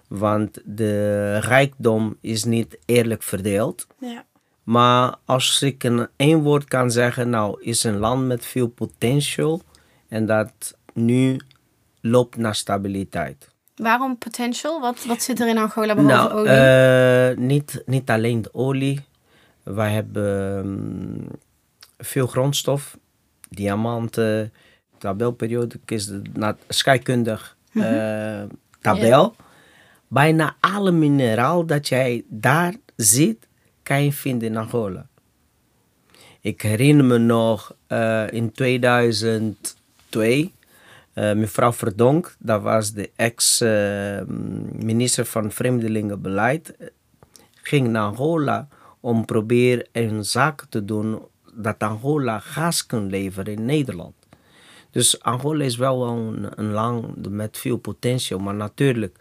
want 0.08 0.62
de 0.66 1.38
rijkdom 1.40 2.18
is 2.22 2.44
niet 2.44 2.78
eerlijk 2.86 3.24
verdeeld. 3.24 3.88
Ja. 4.00 4.26
Maar 4.64 5.16
als 5.26 5.62
ik 5.62 5.84
een 5.84 6.08
één 6.16 6.42
woord 6.42 6.66
kan 6.66 6.92
zeggen, 6.92 7.30
nou, 7.30 7.62
is 7.62 7.84
een 7.84 7.98
land 7.98 8.28
met 8.28 8.46
veel 8.46 8.68
potential 8.68 9.62
en 10.08 10.26
dat 10.26 10.78
nu 10.94 11.40
loopt 12.01 12.38
naar 12.38 12.56
stabiliteit. 12.56 13.50
Waarom 13.75 14.18
potential? 14.18 14.82
Wat, 14.82 15.06
wat 15.06 15.22
zit 15.22 15.39
er 15.39 15.48
in 15.48 15.58
Angola 15.58 15.96
behalve 15.96 16.27
Nou, 16.27 16.39
olie? 16.39 16.51
eh, 16.51 17.38
niet, 17.38 17.84
niet 17.86 18.10
alleen 18.10 18.41
de 18.41 18.53
olie. 18.53 19.00
Wij 19.63 19.91
hebben 19.91 20.65
mm, 20.68 21.27
veel 21.98 22.27
grondstof, 22.27 22.98
diamanten, 23.50 24.53
tabelperiode 24.98 25.79
is 25.86 26.06
de 26.06 26.22
na- 26.34 26.58
scheikundig 26.68 27.58
eh, 27.74 28.44
tabel. 28.82 29.36
Bijna 30.08 30.56
alle 30.60 30.91
mineraal 30.91 31.65
dat 31.65 31.88
jij 31.88 32.24
daar 32.27 32.74
ziet, 32.96 33.48
kan 33.84 34.03
je 34.03 34.13
vinden 34.13 34.48
in 34.48 34.58
Angola. 34.58 35.08
Ik 36.41 36.62
herinner 36.62 37.06
me 37.06 37.18
nog 37.18 37.75
eh, 37.88 38.32
in 38.32 38.51
2002, 38.51 40.51
eh, 41.13 41.34
mevrouw 41.34 41.74
Verdonk, 41.74 42.36
dat 42.39 42.62
was 42.62 42.94
de 42.94 43.12
ex-minister 43.16 45.25
van 45.25 45.51
Vreemdelingenbeleid. 45.51 46.75
ging 47.62 47.88
naar 47.88 48.04
Angola 48.04 48.68
om 49.00 49.25
proberen 49.25 49.88
een 49.92 50.25
zaak 50.25 50.66
te 50.70 50.86
doen 50.86 51.20
dat 51.54 51.80
Angola 51.80 52.39
gas 52.39 52.86
kan 52.86 53.10
leveren 53.10 53.54
in 53.54 53.66
Nederland. 53.66 54.13
Dus 54.92 55.22
Angola 55.22 55.63
is 55.63 55.78
wel 55.78 56.08
een, 56.08 56.48
een 56.56 56.72
land 56.72 57.30
met 57.30 57.58
veel 57.58 57.78
potentieel, 57.78 58.39
maar 58.39 58.56
natuurlijk 58.56 59.18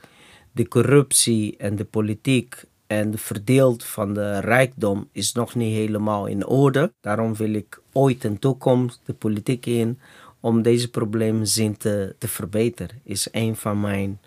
de 0.53 0.69
corruptie 0.69 1.57
en 1.57 1.77
de 1.77 1.85
politiek 1.85 2.65
en 2.87 3.11
de 3.11 3.19
verdeeld 3.19 3.85
van 3.85 4.15
de 4.15 4.41
rijkdom 4.41 5.09
is 5.13 5.33
nog 5.33 5.55
niet 5.55 5.75
helemaal 5.75 6.27
in 6.27 6.47
orde. 6.47 6.93
Daarom 7.01 7.35
wil 7.35 7.53
ik 7.53 7.81
ooit 7.93 8.25
in 8.25 8.39
toekomst 8.39 9.01
de 9.05 9.13
politiek 9.13 9.67
in 9.67 9.99
om 10.41 10.63
deze 10.63 10.91
problemen 10.91 11.47
zien 11.47 11.77
te, 11.77 12.15
te 12.19 12.29
verbeteren. 12.29 13.01
Is 13.03 13.29
een 13.31 13.57
van 13.57 13.81
mijn 13.81 14.21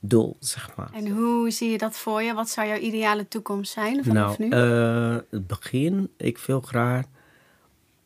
doel, 0.00 0.36
zeg 0.40 0.76
maar. 0.76 0.90
En 0.92 1.08
hoe 1.10 1.50
zie 1.50 1.70
je 1.70 1.78
dat 1.78 1.96
voor 1.96 2.22
je? 2.22 2.34
Wat 2.34 2.48
zou 2.48 2.68
jouw 2.68 2.78
ideale 2.78 3.28
toekomst 3.28 3.72
zijn 3.72 4.04
vanaf 4.04 4.38
nou, 4.38 4.50
nu? 4.50 4.56
Uh, 4.56 5.18
het 5.30 5.46
begin, 5.46 6.10
ik 6.16 6.38
wil 6.38 6.60
graag 6.60 7.04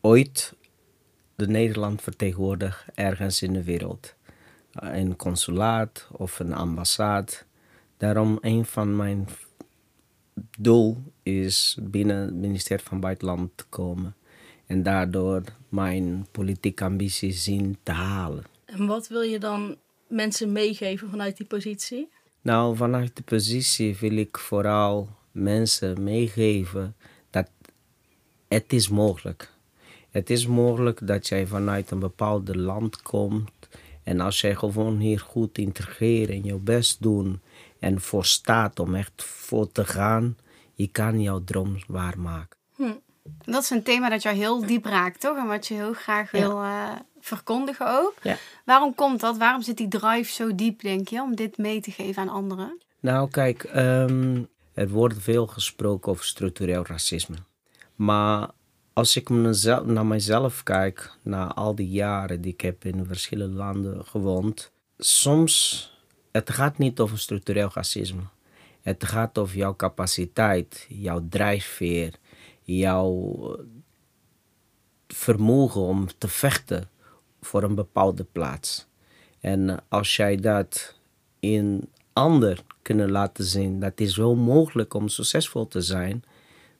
ooit 0.00 0.54
de 1.34 1.48
Nederland 1.48 2.02
vertegenwoordigen 2.02 2.94
ergens 2.94 3.42
in 3.42 3.52
de 3.52 3.64
wereld. 3.64 4.14
Uh, 4.82 4.96
een 4.96 5.16
consulaat 5.16 6.08
of 6.12 6.38
een 6.38 6.54
ambassade. 6.54 7.32
Daarom 7.96 8.38
een 8.40 8.64
van 8.64 8.96
mijn 8.96 9.28
doel 10.58 11.02
is 11.22 11.78
binnen 11.80 12.16
het 12.16 12.34
ministerie 12.34 12.84
van 12.84 13.00
Buitenland 13.00 13.50
te 13.54 13.64
komen. 13.68 14.14
En 14.70 14.82
daardoor 14.82 15.42
mijn 15.68 16.26
politieke 16.30 16.84
ambities 16.84 17.44
zien 17.44 17.78
te 17.82 17.92
halen. 17.92 18.44
En 18.64 18.86
wat 18.86 19.08
wil 19.08 19.20
je 19.20 19.38
dan 19.38 19.76
mensen 20.08 20.52
meegeven 20.52 21.10
vanuit 21.10 21.36
die 21.36 21.46
positie? 21.46 22.08
Nou, 22.40 22.76
vanuit 22.76 23.14
die 23.14 23.24
positie 23.24 23.96
wil 23.96 24.16
ik 24.16 24.38
vooral 24.38 25.08
mensen 25.32 26.02
meegeven 26.02 26.96
dat 27.30 27.50
het 28.48 28.72
is 28.72 28.88
mogelijk. 28.88 29.52
Het 30.10 30.30
is 30.30 30.46
mogelijk 30.46 31.06
dat 31.06 31.28
jij 31.28 31.46
vanuit 31.46 31.90
een 31.90 31.98
bepaald 31.98 32.56
land 32.56 33.02
komt 33.02 33.68
en 34.02 34.20
als 34.20 34.40
jij 34.40 34.54
gewoon 34.54 34.98
hier 34.98 35.20
goed 35.20 35.58
integreert 35.58 36.30
en 36.30 36.44
je 36.44 36.54
best 36.54 37.02
doen 37.02 37.40
en 37.78 38.00
voor 38.00 38.24
staat 38.24 38.80
om 38.80 38.94
echt 38.94 39.22
voor 39.24 39.72
te 39.72 39.84
gaan, 39.84 40.36
je 40.74 40.88
kan 40.88 41.20
jouw 41.20 41.44
droom 41.44 41.76
waarmaken. 41.86 42.59
Dat 43.22 43.62
is 43.62 43.70
een 43.70 43.82
thema 43.82 44.08
dat 44.08 44.22
jou 44.22 44.36
heel 44.36 44.66
diep 44.66 44.84
raakt, 44.84 45.20
toch? 45.20 45.36
En 45.36 45.46
wat 45.46 45.66
je 45.66 45.74
heel 45.74 45.92
graag 45.92 46.30
wil 46.30 46.62
uh, 46.62 46.88
verkondigen 47.20 47.98
ook. 47.98 48.14
Ja. 48.22 48.36
Waarom 48.64 48.94
komt 48.94 49.20
dat? 49.20 49.36
Waarom 49.36 49.62
zit 49.62 49.76
die 49.76 49.88
drive 49.88 50.32
zo 50.32 50.54
diep, 50.54 50.80
denk 50.80 51.08
je, 51.08 51.22
om 51.22 51.36
dit 51.36 51.58
mee 51.58 51.80
te 51.80 51.90
geven 51.90 52.22
aan 52.22 52.28
anderen? 52.28 52.78
Nou, 53.00 53.30
kijk, 53.30 53.70
um, 53.76 54.48
er 54.74 54.88
wordt 54.88 55.14
veel 55.18 55.46
gesproken 55.46 56.12
over 56.12 56.24
structureel 56.24 56.86
racisme. 56.86 57.36
Maar 57.94 58.50
als 58.92 59.16
ik 59.16 59.28
naar 59.84 60.06
mezelf 60.06 60.62
kijk, 60.62 61.16
na 61.22 61.54
al 61.54 61.74
die 61.74 61.88
jaren 61.88 62.40
die 62.40 62.52
ik 62.52 62.60
heb 62.60 62.84
in 62.84 63.06
verschillende 63.06 63.56
landen 63.56 64.04
gewoond, 64.04 64.72
soms 64.98 65.84
het 66.32 66.50
gaat 66.50 66.78
niet 66.78 67.00
over 67.00 67.18
structureel 67.18 67.70
racisme. 67.74 68.22
Het 68.82 69.04
gaat 69.04 69.38
over 69.38 69.56
jouw 69.56 69.76
capaciteit, 69.76 70.86
jouw 70.88 71.26
drijfveer, 71.28 72.14
jouw 72.62 73.56
vermogen 75.06 75.80
om 75.80 76.06
te 76.18 76.28
vechten 76.28 76.88
voor 77.40 77.62
een 77.62 77.74
bepaalde 77.74 78.24
plaats. 78.24 78.86
En 79.40 79.84
als 79.88 80.16
jij 80.16 80.36
dat 80.36 80.98
in 81.38 81.88
ander 82.12 82.62
kunnen 82.82 83.10
laten 83.10 83.44
zien, 83.44 83.80
dat 83.80 84.00
is 84.00 84.16
wel 84.16 84.34
mogelijk 84.34 84.94
om 84.94 85.08
succesvol 85.08 85.68
te 85.68 85.80
zijn, 85.80 86.24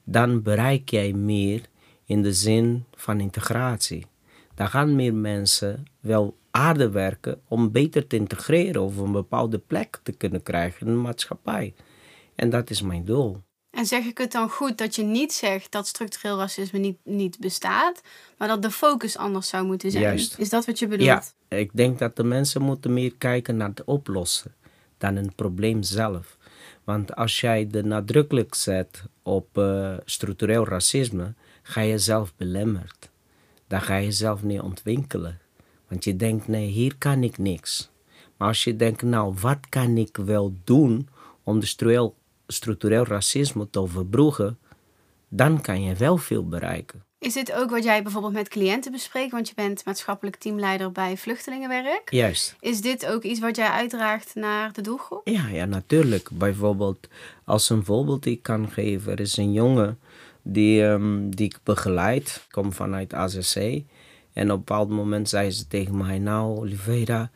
dan 0.03 0.41
bereik 0.41 0.89
jij 0.89 1.13
meer 1.13 1.61
in 2.05 2.21
de 2.21 2.33
zin 2.33 2.85
van 2.95 3.19
integratie. 3.19 4.05
Dan 4.55 4.67
gaan 4.67 4.95
meer 4.95 5.13
mensen 5.13 5.85
wel 5.99 6.37
aarde 6.51 6.89
werken 6.89 7.41
om 7.47 7.71
beter 7.71 8.07
te 8.07 8.15
integreren 8.15 8.81
of 8.81 8.97
een 8.97 9.11
bepaalde 9.11 9.57
plek 9.57 9.99
te 10.03 10.11
kunnen 10.11 10.43
krijgen 10.43 10.87
in 10.87 10.93
de 10.93 10.99
maatschappij. 10.99 11.73
En 12.35 12.49
dat 12.49 12.69
is 12.69 12.81
mijn 12.81 13.05
doel. 13.05 13.37
En 13.71 13.85
zeg 13.85 14.05
ik 14.05 14.17
het 14.17 14.31
dan 14.31 14.49
goed 14.49 14.77
dat 14.77 14.95
je 14.95 15.03
niet 15.03 15.33
zegt 15.33 15.71
dat 15.71 15.87
structureel 15.87 16.37
racisme 16.37 16.79
niet, 16.79 16.97
niet 17.03 17.39
bestaat, 17.39 18.01
maar 18.37 18.47
dat 18.47 18.61
de 18.61 18.71
focus 18.71 19.17
anders 19.17 19.47
zou 19.47 19.65
moeten 19.65 19.91
zijn? 19.91 20.03
Juist. 20.03 20.37
Is 20.37 20.49
dat 20.49 20.65
wat 20.65 20.79
je 20.79 20.87
bedoelt? 20.87 21.33
Ja, 21.49 21.57
ik 21.57 21.69
denk 21.73 21.99
dat 21.99 22.15
de 22.15 22.23
mensen 22.23 22.61
moeten 22.61 22.93
meer 22.93 23.13
kijken 23.17 23.57
naar 23.57 23.69
het 23.69 23.83
oplossen 23.83 24.55
dan 24.97 25.15
het 25.15 25.35
probleem 25.35 25.83
zelf. 25.83 26.37
Want 26.83 27.15
als 27.15 27.39
jij 27.39 27.67
de 27.67 27.83
nadrukkelijk 27.83 28.55
zet 28.55 29.03
op 29.23 29.57
uh, 29.57 29.93
structureel 30.05 30.67
racisme, 30.67 31.33
ga 31.61 31.81
je 31.81 31.97
zelf 31.97 32.33
belemmerd. 32.35 33.09
Dan 33.67 33.81
ga 33.81 33.95
je 33.95 34.11
zelf 34.11 34.43
niet 34.43 34.61
ontwikkelen. 34.61 35.39
Want 35.87 36.03
je 36.03 36.15
denkt, 36.15 36.47
nee, 36.47 36.67
hier 36.67 36.95
kan 36.97 37.23
ik 37.23 37.37
niks. 37.37 37.89
Maar 38.37 38.47
als 38.47 38.63
je 38.63 38.75
denkt, 38.75 39.01
nou, 39.01 39.35
wat 39.41 39.59
kan 39.69 39.97
ik 39.97 40.17
wel 40.17 40.55
doen 40.63 41.07
om 41.43 41.59
de 41.59 41.65
structureel, 41.65 42.15
structureel 42.51 43.05
racisme 43.05 43.69
te 43.69 43.79
overbruggen, 43.79 44.57
dan 45.29 45.61
kan 45.61 45.83
je 45.83 45.95
wel 45.95 46.17
veel 46.17 46.47
bereiken. 46.47 47.03
Is 47.19 47.33
dit 47.33 47.53
ook 47.53 47.69
wat 47.69 47.83
jij 47.83 48.03
bijvoorbeeld 48.03 48.33
met 48.33 48.49
cliënten 48.49 48.91
bespreekt? 48.91 49.31
Want 49.31 49.47
je 49.47 49.53
bent 49.55 49.85
maatschappelijk 49.85 50.35
teamleider 50.35 50.91
bij 50.91 51.17
vluchtelingenwerk. 51.17 52.11
Juist. 52.11 52.55
Is 52.59 52.81
dit 52.81 53.05
ook 53.05 53.23
iets 53.23 53.39
wat 53.39 53.55
jij 53.55 53.69
uitdraagt 53.69 54.35
naar 54.35 54.73
de 54.73 54.81
doelgroep? 54.81 55.21
Ja, 55.23 55.47
ja 55.47 55.65
natuurlijk. 55.65 56.29
Bijvoorbeeld, 56.31 57.07
als 57.45 57.69
een 57.69 57.85
voorbeeld 57.85 58.23
die 58.23 58.33
ik 58.33 58.43
kan 58.43 58.71
geven, 58.71 59.11
er 59.11 59.19
is 59.19 59.37
een 59.37 59.53
jongen 59.53 59.99
die, 60.41 60.83
um, 60.83 61.35
die 61.35 61.45
ik 61.45 61.59
begeleid, 61.63 62.47
komt 62.49 62.75
vanuit 62.75 63.13
AZC. 63.13 63.55
En 64.33 64.51
op 64.51 64.57
een 64.57 64.63
bepaald 64.63 64.89
moment 64.89 65.29
zei 65.29 65.51
ze 65.51 65.67
tegen 65.67 65.97
mij, 65.97 66.19
nou 66.19 66.57
Oliveira, 66.57 67.31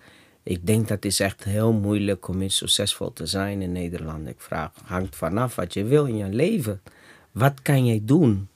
ik 0.46 0.68
denk 0.68 0.88
dat 0.88 1.06
is 1.06 1.20
echt 1.20 1.44
heel 1.44 1.74
moeilijk 1.74 2.28
om 2.28 2.50
succesvol 2.50 3.14
te 3.14 3.25
zijn 3.25 3.62
in 3.62 3.72
Nederland. 3.72 4.28
Ik 4.28 4.40
vraag, 4.42 4.72
hangt 4.84 5.16
vanaf 5.16 5.56
wat 5.56 5.74
je 5.74 5.84
wil 5.84 6.06
in 6.06 6.18
je 6.18 6.30
leven. 6.30 6.82
Wat 7.32 7.62
kan 7.62 7.86
jij 7.86 8.02
doen? 8.04 8.48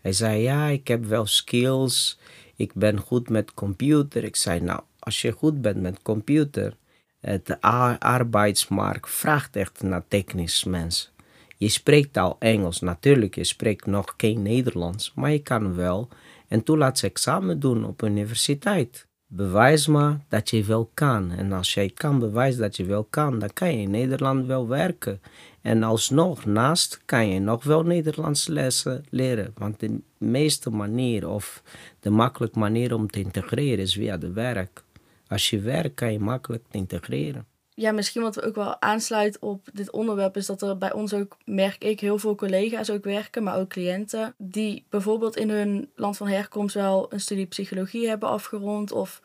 Hij 0.00 0.12
zei, 0.12 0.42
ja, 0.42 0.66
ik 0.66 0.88
heb 0.88 1.04
wel 1.04 1.26
skills. 1.26 2.18
Ik 2.56 2.74
ben 2.74 2.98
goed 2.98 3.28
met 3.28 3.54
computer. 3.54 4.24
Ik 4.24 4.36
zei, 4.36 4.60
nou, 4.60 4.80
als 4.98 5.22
je 5.22 5.32
goed 5.32 5.60
bent 5.62 5.80
met 5.80 6.02
computer, 6.02 6.76
de 7.20 7.60
arbeidsmarkt 7.98 9.10
vraagt 9.10 9.56
echt 9.56 9.82
naar 9.82 10.04
technisch 10.08 10.64
mensen. 10.64 11.10
Je 11.56 11.68
spreekt 11.68 12.16
al 12.16 12.36
Engels, 12.38 12.80
natuurlijk, 12.80 13.34
je 13.34 13.44
spreekt 13.44 13.86
nog 13.86 14.14
geen 14.16 14.42
Nederlands, 14.42 15.12
maar 15.14 15.30
je 15.30 15.42
kan 15.42 15.74
wel 15.74 16.08
en 16.48 16.62
toen 16.62 16.78
laat 16.78 16.98
ze 16.98 17.06
examen 17.06 17.60
doen 17.60 17.84
op 17.84 18.02
universiteit. 18.02 19.07
Bewijs 19.30 19.86
maar 19.86 20.20
dat 20.28 20.50
je 20.50 20.64
wel 20.64 20.90
kan. 20.94 21.30
En 21.30 21.52
als 21.52 21.74
jij 21.74 21.90
kan 21.94 22.18
bewijzen 22.18 22.60
dat 22.60 22.76
je 22.76 22.84
wel 22.84 23.04
kan, 23.04 23.38
dan 23.38 23.52
kan 23.52 23.72
je 23.72 23.82
in 23.82 23.90
Nederland 23.90 24.46
wel 24.46 24.68
werken. 24.68 25.20
En 25.60 25.82
alsnog, 25.82 26.44
naast 26.44 27.00
kan 27.04 27.28
je 27.28 27.40
nog 27.40 27.64
wel 27.64 27.82
Nederlands 27.82 28.46
lessen 28.46 29.04
leren. 29.10 29.52
Want 29.56 29.80
de 29.80 30.00
meeste 30.18 30.70
manier 30.70 31.28
of 31.28 31.62
de 32.00 32.10
makkelijke 32.10 32.58
manier 32.58 32.94
om 32.94 33.10
te 33.10 33.20
integreren 33.20 33.78
is 33.78 33.94
via 33.94 34.16
de 34.16 34.32
werk. 34.32 34.84
Als 35.26 35.50
je 35.50 35.60
werkt, 35.60 35.94
kan 35.94 36.12
je 36.12 36.18
makkelijk 36.18 36.64
integreren 36.70 37.46
ja, 37.78 37.92
misschien 37.92 38.22
wat 38.22 38.34
we 38.34 38.42
ook 38.42 38.54
wel 38.54 38.80
aansluit 38.80 39.38
op 39.38 39.68
dit 39.72 39.90
onderwerp 39.90 40.36
is 40.36 40.46
dat 40.46 40.62
er 40.62 40.78
bij 40.78 40.92
ons 40.92 41.14
ook, 41.14 41.36
merk 41.44 41.84
ik, 41.84 42.00
heel 42.00 42.18
veel 42.18 42.34
collega's 42.34 42.90
ook 42.90 43.04
werken, 43.04 43.42
maar 43.42 43.58
ook 43.58 43.68
cliënten, 43.68 44.34
die 44.36 44.84
bijvoorbeeld 44.88 45.36
in 45.36 45.50
hun 45.50 45.90
land 45.94 46.16
van 46.16 46.28
herkomst 46.28 46.74
wel 46.74 47.12
een 47.12 47.20
studie 47.20 47.46
psychologie 47.46 48.08
hebben 48.08 48.28
afgerond 48.28 48.92
of 48.92 49.22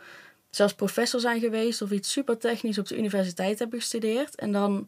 zelfs 0.49 0.73
professor 0.73 1.19
zijn 1.19 1.39
geweest 1.39 1.81
of 1.81 1.91
iets 1.91 2.11
super 2.11 2.37
technisch 2.37 2.77
op 2.77 2.87
de 2.87 2.97
universiteit 2.97 3.59
hebben 3.59 3.79
gestudeerd. 3.79 4.35
En 4.35 4.51
dan, 4.51 4.87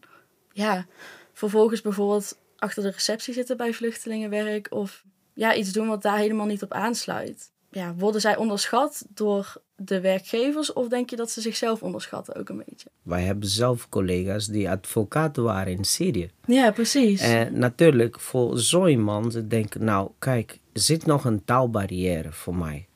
ja, 0.52 0.86
vervolgens 1.32 1.80
bijvoorbeeld 1.80 2.38
achter 2.56 2.82
de 2.82 2.90
receptie 2.90 3.34
zitten 3.34 3.56
bij 3.56 3.72
vluchtelingenwerk 3.72 4.66
of 4.70 5.04
ja, 5.34 5.54
iets 5.54 5.72
doen 5.72 5.88
wat 5.88 6.02
daar 6.02 6.18
helemaal 6.18 6.46
niet 6.46 6.62
op 6.62 6.72
aansluit. 6.72 7.50
Ja, 7.76 7.94
worden 7.94 8.20
zij 8.20 8.36
onderschat 8.36 9.06
door 9.08 9.54
de 9.76 10.00
werkgevers 10.00 10.72
of 10.72 10.88
denk 10.88 11.10
je 11.10 11.16
dat 11.16 11.30
ze 11.30 11.40
zichzelf 11.40 11.82
onderschatten 11.82 12.36
ook 12.36 12.48
een 12.48 12.62
beetje? 12.66 12.88
Wij 13.02 13.22
hebben 13.22 13.48
zelf 13.48 13.88
collega's 13.88 14.46
die 14.46 14.70
advocaat 14.70 15.36
waren 15.36 15.72
in 15.72 15.84
Syrië. 15.84 16.30
Ja, 16.46 16.70
precies. 16.70 17.20
En 17.20 17.58
natuurlijk, 17.58 18.20
voor 18.20 18.58
zo 18.58 18.86
iemand, 18.86 19.32
ze 19.32 19.46
denken, 19.46 19.84
nou 19.84 20.10
kijk, 20.18 20.58
er 20.72 20.80
zit 20.80 21.06
nog 21.06 21.24
een 21.24 21.44
taalbarrière 21.44 22.32
voor 22.32 22.56
mij. 22.56 22.86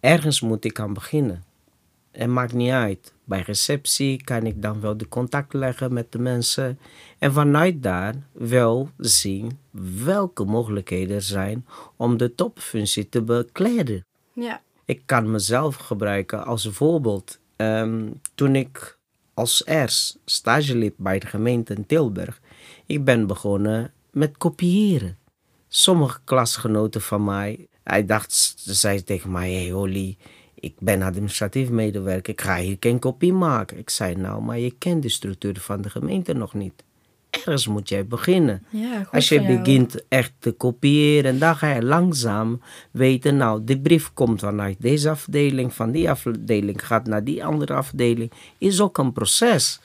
Ergens 0.00 0.40
moet 0.40 0.64
ik 0.64 0.80
aan 0.80 0.92
beginnen. 0.92 1.44
Het 2.10 2.28
maakt 2.28 2.52
niet 2.52 2.70
uit. 2.70 3.12
Bij 3.24 3.40
receptie 3.40 4.24
kan 4.24 4.46
ik 4.46 4.62
dan 4.62 4.80
wel 4.80 4.96
de 4.96 5.08
contact 5.08 5.52
leggen 5.52 5.92
met 5.92 6.12
de 6.12 6.18
mensen. 6.18 6.78
En 7.18 7.32
vanuit 7.32 7.82
daar 7.82 8.14
wel 8.32 8.90
zien 8.96 9.58
welke 10.04 10.44
mogelijkheden 10.44 11.16
er 11.16 11.22
zijn 11.22 11.66
om 11.96 12.16
de 12.16 12.34
topfunctie 12.34 13.08
te 13.08 13.22
bekleden. 13.22 14.06
Ja. 14.40 14.62
Ik 14.84 15.02
kan 15.06 15.30
mezelf 15.30 15.76
gebruiken 15.76 16.44
als 16.44 16.68
voorbeeld. 16.70 17.38
Ehm, 17.56 18.06
toen 18.34 18.56
ik 18.56 18.98
als 19.34 19.66
eerst 19.66 20.18
stage 20.24 20.76
liep 20.76 20.94
bij 20.96 21.18
de 21.18 21.26
gemeente 21.26 21.74
in 21.74 21.86
Tilburg, 21.86 22.40
ik 22.86 23.04
ben 23.04 23.26
begonnen 23.26 23.92
met 24.10 24.36
kopiëren. 24.36 25.18
Sommige 25.68 26.20
klasgenoten 26.24 27.00
van 27.00 27.24
mij, 27.24 27.68
hij 27.82 28.04
dacht, 28.04 28.32
ze 28.56 28.74
zei 28.74 29.04
tegen 29.04 29.30
mij, 29.30 29.52
hey 29.52 29.70
Holly, 29.70 30.16
ik 30.54 30.74
ben 30.78 31.02
administratief 31.02 31.70
medewerker, 31.70 32.32
ik 32.32 32.40
ga 32.40 32.56
hier 32.56 32.76
geen 32.80 32.98
kopie 32.98 33.32
maken. 33.32 33.78
Ik 33.78 33.90
zei, 33.90 34.14
nou, 34.14 34.42
maar 34.42 34.58
je 34.58 34.70
kent 34.70 35.02
de 35.02 35.08
structuur 35.08 35.60
van 35.60 35.82
de 35.82 35.90
gemeente 35.90 36.32
nog 36.32 36.54
niet. 36.54 36.84
Ergens 37.30 37.66
moet 37.66 37.88
jij 37.88 38.06
beginnen. 38.06 38.64
Ja, 38.70 38.98
goed 39.04 39.14
Als 39.14 39.28
je 39.28 39.42
begint 39.42 40.08
echt 40.08 40.32
te 40.38 40.52
kopiëren, 40.52 41.38
dan 41.38 41.56
ga 41.56 41.74
je 41.74 41.82
langzaam 41.82 42.62
weten, 42.90 43.36
nou, 43.36 43.64
de 43.64 43.80
brief 43.80 44.12
komt 44.12 44.40
vanuit 44.40 44.76
deze 44.80 45.10
afdeling, 45.10 45.74
van 45.74 45.90
die 45.90 46.10
afdeling 46.10 46.86
gaat 46.86 47.06
naar 47.06 47.24
die 47.24 47.44
andere 47.44 47.74
afdeling. 47.74 48.32
Is 48.58 48.80
ook 48.80 48.98
een 48.98 49.12
proces. 49.12 49.80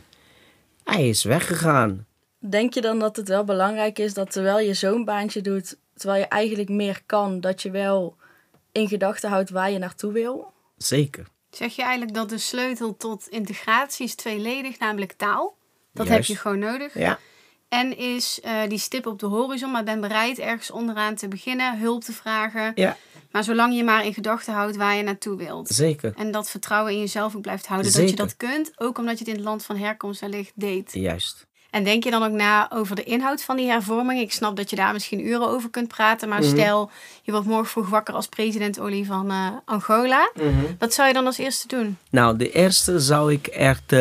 Hij 0.84 1.10
is 1.10 1.24
weggegaan. 1.24 2.06
Denk 2.40 2.74
je 2.74 2.82
dan 2.82 3.00
dat 3.00 3.16
het 3.16 3.28
wel 3.28 3.44
belangrijk 3.44 4.00
is 4.00 4.14
dat 4.14 4.32
terwijl 4.32 4.60
je 4.60 4.74
zo'n 4.74 5.06
baantje 5.06 5.42
doet, 5.42 5.78
terwijl 5.96 6.22
je 6.22 6.28
eigenlijk 6.28 6.70
meer 6.70 7.02
kan, 7.06 7.40
dat 7.40 7.62
je 7.62 7.72
wel 7.72 8.16
in 8.72 8.88
gedachten 8.88 9.30
houdt 9.30 9.50
waar 9.50 9.72
je 9.72 9.78
naartoe 9.78 10.12
wil? 10.12 10.52
Zeker. 10.78 11.28
Zeg 11.50 11.76
je 11.76 11.82
eigenlijk 11.82 12.14
dat 12.14 12.30
de 12.30 12.38
sleutel 12.38 12.98
tot 12.98 13.28
integratie 13.28 14.06
is 14.06 14.16
tweeledig, 14.16 14.80
namelijk 14.80 15.12
taal? 15.12 15.56
Dat 15.94 16.08
Juist. 16.08 16.28
heb 16.28 16.36
je 16.38 16.42
gewoon 16.42 16.60
nodig. 16.60 16.98
Ja, 17.00 17.20
En 17.74 17.98
is 17.98 18.40
eh, 18.44 18.52
die 18.68 18.78
stip 18.78 19.06
op 19.06 19.20
de 19.20 19.26
horizon, 19.26 19.72
maar 19.72 19.84
ben 19.84 20.02
bereid 20.02 20.40
ergens 20.40 20.72
onderaan 20.72 21.16
te 21.16 21.28
beginnen, 21.28 21.80
hulp 21.80 22.04
te 22.04 22.12
vragen. 22.12 22.72
ja 22.76 22.98
Maar 23.32 23.44
zolang 23.44 23.76
je 23.76 23.84
maar 23.84 24.06
in 24.06 24.14
gedachten 24.14 24.54
houdt 24.54 24.76
waar 24.76 24.96
je 24.96 25.04
naartoe 25.04 25.38
wilt. 25.38 25.68
zeker. 25.68 26.14
En 26.18 26.32
dat 26.32 26.50
vertrouwen 26.50 26.94
in 26.94 27.00
jezelf 27.00 27.36
ook 27.36 27.42
blijft 27.42 27.68
houden. 27.68 27.94
Dat 27.94 28.10
je 28.10 28.16
dat 28.16 28.38
kunt, 28.38 28.72
ook 28.76 28.98
omdat 28.98 29.14
je 29.14 29.24
het 29.24 29.28
in 29.28 29.40
het 29.40 29.44
land 29.44 29.66
van 29.66 29.78
herkomst 29.78 30.22
wellicht 30.22 30.52
deed. 30.56 30.94
Juist. 30.94 31.46
En 31.70 31.84
denk 31.84 32.04
je 32.04 32.12
dan 32.12 32.24
ook 32.24 32.32
na 32.32 32.72
over 32.72 32.96
de 32.96 33.04
inhoud 33.04 33.44
van 33.44 33.56
die 33.56 33.68
hervorming? 33.70 34.20
Ik 34.20 34.32
snap 34.32 34.56
dat 34.56 34.70
je 34.70 34.76
daar 34.76 34.94
misschien 34.94 35.26
uren 35.26 35.48
over 35.48 35.70
kunt 35.70 35.88
praten. 35.88 36.30
Maar 36.30 36.44
stel, 36.44 36.92
je 37.22 37.32
wordt 37.32 37.48
morgen 37.48 37.68
vroeg 37.68 37.90
wakker 37.90 38.14
als 38.14 38.28
president 38.28 38.80
Olie 38.80 39.06
van 39.06 39.32
eh, 39.32 39.48
Angola. 39.66 40.32
Wat 40.80 40.94
zou 40.94 41.08
je 41.08 41.14
dan 41.14 41.26
als 41.26 41.38
eerste 41.38 41.68
doen? 41.68 41.98
Nou, 42.10 42.38
de 42.38 42.52
eerste 42.52 43.00
zou 43.00 43.32
ik 43.32 43.48
echt 43.48 43.96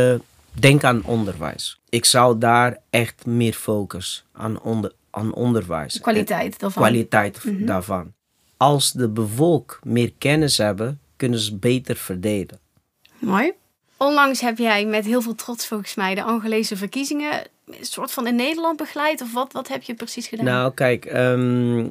denken 0.52 0.88
aan 0.88 1.04
onderwijs. 1.04 1.80
Ik 1.88 2.04
zou 2.04 2.38
daar 2.38 2.78
echt 2.90 3.26
meer 3.26 3.52
focus 3.52 4.24
aan, 4.32 4.60
onder, 4.60 4.92
aan 5.10 5.34
onderwijs. 5.34 5.92
De 5.92 6.00
kwaliteit 6.00 6.58
daarvan. 6.58 6.82
kwaliteit 6.82 7.66
daarvan. 7.66 8.12
Als 8.56 8.92
de 8.92 9.08
bevolk 9.08 9.78
meer 9.82 10.12
kennis 10.18 10.58
hebben, 10.58 11.00
kunnen 11.16 11.38
ze 11.38 11.56
beter 11.56 11.96
verdelen. 11.96 12.60
Mooi. 13.18 13.52
Onlangs 13.96 14.40
heb 14.40 14.58
jij 14.58 14.86
met 14.86 15.04
heel 15.04 15.22
veel 15.22 15.34
trots 15.34 15.66
volgens 15.66 15.94
mij 15.94 16.14
de 16.14 16.22
Angolese 16.22 16.76
verkiezingen 16.76 17.42
een 17.66 17.84
soort 17.84 18.12
van 18.12 18.26
in 18.26 18.34
Nederland 18.34 18.76
begeleid. 18.76 19.20
Of 19.20 19.32
wat, 19.32 19.52
wat 19.52 19.68
heb 19.68 19.82
je 19.82 19.94
precies 19.94 20.26
gedaan? 20.26 20.44
Nou, 20.44 20.74
kijk, 20.74 21.04
ehm, 21.04 21.86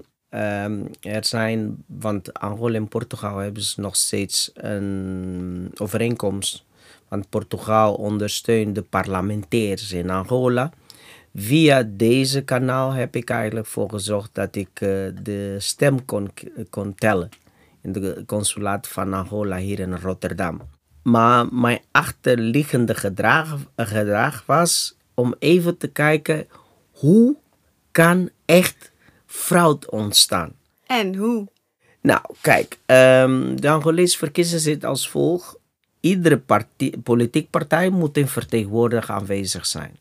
er 1.02 1.26
zijn, 1.26 1.84
want 1.88 2.34
Angola 2.34 2.76
en 2.76 2.88
Portugal 2.88 3.38
hebben 3.38 3.64
ze 3.64 3.82
nog 3.82 3.96
steeds 3.96 4.52
een 4.54 5.72
overeenkomst. 5.78 6.64
Want 7.12 7.30
Portugal 7.30 7.94
ondersteunt 7.94 8.76
de 8.76 8.82
parlementairs 8.82 9.92
in 9.92 10.10
Angola. 10.10 10.72
Via 11.36 11.84
deze 11.88 12.42
kanaal 12.42 12.92
heb 12.92 13.16
ik 13.16 13.30
eigenlijk 13.30 13.68
voor 13.68 13.90
gezorgd 13.90 14.30
dat 14.34 14.56
ik 14.56 14.70
eh, 14.74 14.90
de 15.24 15.56
stem 15.58 16.06
kon, 16.06 16.32
kon 16.70 16.96
tellen. 16.96 17.30
In 17.82 17.92
de 17.92 18.24
consulaat 18.26 18.88
van 18.88 19.14
Angola 19.14 19.58
hier 19.58 19.80
in 19.80 19.96
Rotterdam. 19.96 20.62
Maar 21.04 21.54
mijn 21.54 21.80
achterliggende 21.92 22.96
gedrag, 22.96 23.58
gedrag 23.76 24.44
was 24.46 24.98
om 25.14 25.36
even 25.40 25.78
te 25.78 25.88
kijken 25.88 26.48
hoe 26.92 27.36
kan 27.92 28.30
echt 28.46 28.92
fraude 29.26 29.92
ontstaan. 29.92 30.52
En 30.86 31.16
hoe? 31.16 31.48
Nou, 32.02 32.22
kijk, 32.42 32.78
ehm, 32.86 33.56
de 33.56 33.70
Angolese 33.70 34.18
verkiezingen 34.18 34.62
zit 34.62 34.86
als 34.86 35.10
volgt. 35.10 35.60
Iedere 36.02 36.38
partie, 36.38 37.00
politiek 37.00 37.50
partij 37.50 37.90
moet 37.90 38.18
een 38.18 38.28
vertegenwoordiger 38.28 39.16
aanwezig 39.16 39.66
zijn. 39.66 39.98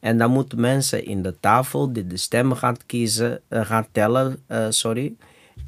En 0.00 0.18
dan 0.18 0.30
moeten 0.30 0.60
mensen 0.60 1.04
in 1.04 1.22
de 1.22 1.40
tafel 1.40 1.92
die 1.92 2.06
de 2.06 2.16
stemmen 2.16 2.56
gaan 2.56 2.76
kiezen, 2.86 3.40
eh, 3.48 3.66
gaan 3.66 3.86
tellen, 3.92 4.42
eh, 4.46 4.66
sorry. 4.68 5.16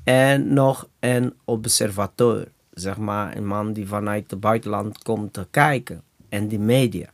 En 0.04 0.52
nog 0.52 0.88
een 1.00 1.34
observateur, 1.44 2.48
zeg 2.70 2.96
maar, 2.96 3.36
een 3.36 3.46
man 3.46 3.72
die 3.72 3.86
vanuit 3.86 4.30
het 4.30 4.40
buitenland 4.40 5.02
komt 5.02 5.32
te 5.32 5.46
kijken. 5.50 6.02
En 6.28 6.48
die 6.48 6.58
media. 6.58 7.08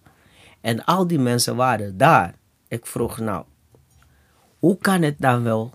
En 0.60 0.84
al 0.84 1.06
die 1.06 1.18
mensen 1.18 1.56
waren 1.56 1.96
daar. 1.96 2.34
Ik 2.68 2.86
vroeg 2.86 3.18
nou, 3.18 3.44
hoe 4.58 4.78
kan 4.78 5.02
het 5.02 5.16
dan 5.18 5.42
wel 5.42 5.72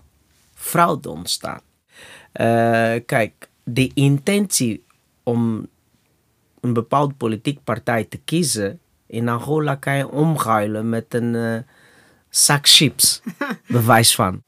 fraude 0.54 1.10
ontstaan? 1.10 1.60
Eh, 2.32 2.94
kijk, 3.06 3.48
de 3.64 3.90
intentie 3.94 4.84
om 5.22 5.68
een 6.60 6.72
bepaalde 6.72 7.14
politieke 7.14 7.60
partij 7.64 8.04
te 8.04 8.18
kiezen. 8.24 8.80
In 9.06 9.28
Angola 9.28 9.74
kan 9.74 9.96
je 9.96 10.08
omruilen 10.08 10.88
met 10.88 11.14
een 11.14 11.34
eh, 11.34 11.58
zak 12.28 12.68
chips. 12.68 13.22
bewijs 13.66 14.14
van. 14.14 14.42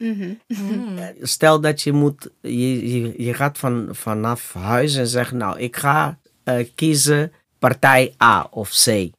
Stel 1.21 1.61
dat 1.61 1.83
je 1.83 1.93
moet, 1.93 2.31
je, 2.41 2.93
je, 2.93 3.23
je 3.23 3.35
gaat 3.35 3.59
van, 3.59 3.89
vanaf 3.91 4.53
huis 4.53 4.95
en 4.95 5.07
zegt, 5.07 5.33
nou, 5.33 5.59
ik 5.59 5.77
ga 5.77 6.19
eh, 6.45 6.69
kiezen 6.75 7.33
partij 7.59 8.15
A 8.23 8.47
of 8.51 8.71
C. 8.85 9.11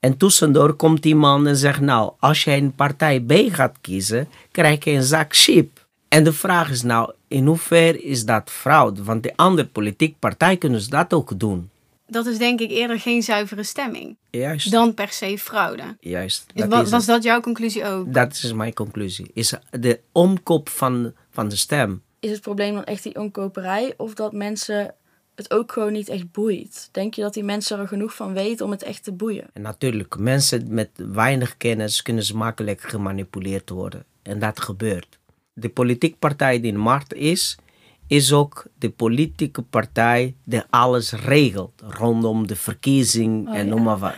En 0.00 0.16
tussendoor 0.16 0.74
komt 0.74 1.04
iemand 1.04 1.46
en 1.46 1.56
zegt, 1.56 1.80
nou, 1.80 2.12
als 2.18 2.44
jij 2.44 2.58
een 2.58 2.74
partij 2.74 3.20
B 3.20 3.32
gaat 3.32 3.76
kiezen, 3.80 4.28
krijg 4.50 4.84
je 4.84 4.90
een 4.90 5.02
zak 5.02 5.36
chip. 5.36 5.86
En 6.08 6.24
de 6.24 6.32
vraag 6.32 6.70
is 6.70 6.82
nou, 6.82 7.12
in 7.28 7.46
hoeverre 7.46 8.02
is 8.02 8.24
dat 8.24 8.50
fraude? 8.50 9.02
Want 9.02 9.22
de 9.22 9.36
andere 9.36 9.68
politieke 9.68 10.16
partij 10.18 10.56
kunnen 10.56 10.80
ze 10.80 10.90
dat 10.90 11.12
ook 11.12 11.38
doen. 11.38 11.70
Dat 12.14 12.26
is 12.26 12.38
denk 12.38 12.60
ik 12.60 12.70
eerder 12.70 13.00
geen 13.00 13.22
zuivere 13.22 13.62
stemming. 13.62 14.16
Juist. 14.30 14.70
Dan 14.70 14.94
per 14.94 15.08
se 15.08 15.38
fraude. 15.38 15.96
Juist. 16.00 16.46
Dat, 16.54 16.90
was 16.90 17.06
dat 17.06 17.22
jouw 17.22 17.40
conclusie 17.40 17.84
ook? 17.84 18.12
dat 18.12 18.32
is 18.32 18.52
mijn 18.52 18.72
conclusie. 18.72 19.30
Is 19.32 19.54
de 19.70 20.00
omkoop 20.12 20.68
van, 20.68 21.12
van 21.30 21.48
de 21.48 21.56
stem. 21.56 22.02
Is 22.20 22.30
het 22.30 22.40
probleem 22.40 22.74
dan 22.74 22.84
echt 22.84 23.02
die 23.02 23.14
omkoperij 23.14 23.94
of 23.96 24.14
dat 24.14 24.32
mensen 24.32 24.94
het 25.34 25.50
ook 25.50 25.72
gewoon 25.72 25.92
niet 25.92 26.08
echt 26.08 26.32
boeit? 26.32 26.88
Denk 26.92 27.14
je 27.14 27.22
dat 27.22 27.34
die 27.34 27.44
mensen 27.44 27.78
er 27.78 27.88
genoeg 27.88 28.14
van 28.14 28.32
weten 28.32 28.64
om 28.64 28.70
het 28.70 28.82
echt 28.82 29.04
te 29.04 29.12
boeien? 29.12 29.46
En 29.52 29.62
natuurlijk, 29.62 30.18
mensen 30.18 30.64
met 30.68 30.90
weinig 30.94 31.56
kennis 31.56 32.02
kunnen 32.02 32.24
ze 32.24 32.36
makkelijk 32.36 32.80
gemanipuleerd 32.80 33.70
worden. 33.70 34.04
En 34.22 34.38
dat 34.38 34.60
gebeurt. 34.60 35.18
De 35.52 35.68
politieke 35.68 36.16
partij 36.16 36.60
die 36.60 36.66
in 36.66 36.74
de 36.74 36.80
markt 36.80 37.14
is, 37.14 37.58
is 38.06 38.32
ook 38.32 38.66
de 38.78 38.90
politieke 38.90 39.62
partij 39.62 40.34
die 40.44 40.62
alles 40.70 41.12
regelt 41.12 41.82
rondom 41.88 42.46
de 42.46 42.56
verkiezing 42.56 43.54
en 43.54 43.68
noem 43.68 43.82
maar 43.82 43.98
wat. 43.98 44.14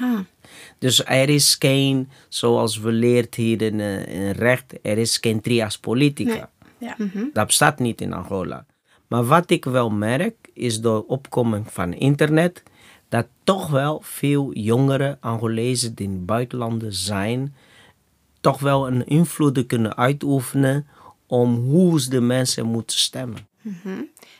Dus 0.78 1.04
er 1.04 1.28
is 1.28 1.56
geen, 1.58 2.08
zoals 2.28 2.78
we 2.78 2.92
leert 2.92 3.34
hier 3.34 3.62
in, 3.62 3.80
eh, 3.80 4.06
in 4.06 4.30
recht, 4.30 4.74
er 4.82 4.98
is 4.98 5.16
geen 5.16 5.40
trias 5.40 5.78
politica. 5.78 6.50
Ja. 6.78 6.96
Dat 7.32 7.46
bestaat 7.46 7.78
niet 7.78 8.00
in 8.00 8.12
Angola. 8.12 8.66
Maar 9.06 9.24
wat 9.24 9.50
ik 9.50 9.64
wel 9.64 9.90
merk, 9.90 10.50
is 10.52 10.80
door 10.80 11.04
opkoming 11.06 11.72
van 11.72 11.92
internet, 11.92 12.62
dat 13.08 13.26
toch 13.44 13.68
wel 13.68 14.00
veel 14.02 14.52
jongere 14.54 15.16
Angolezen 15.20 15.94
die 15.94 16.06
in 16.06 16.12
het 16.12 16.26
buitenlanden 16.26 16.92
zijn, 16.92 17.54
toch 18.40 18.60
wel 18.60 18.86
een 18.86 19.06
invloed 19.06 19.66
kunnen 19.66 19.96
uitoefenen 19.96 20.86
om 21.26 21.54
hoe 21.54 22.00
ze 22.00 22.10
de 22.10 22.20
mensen 22.20 22.66
moeten 22.66 22.98
stemmen. 22.98 23.46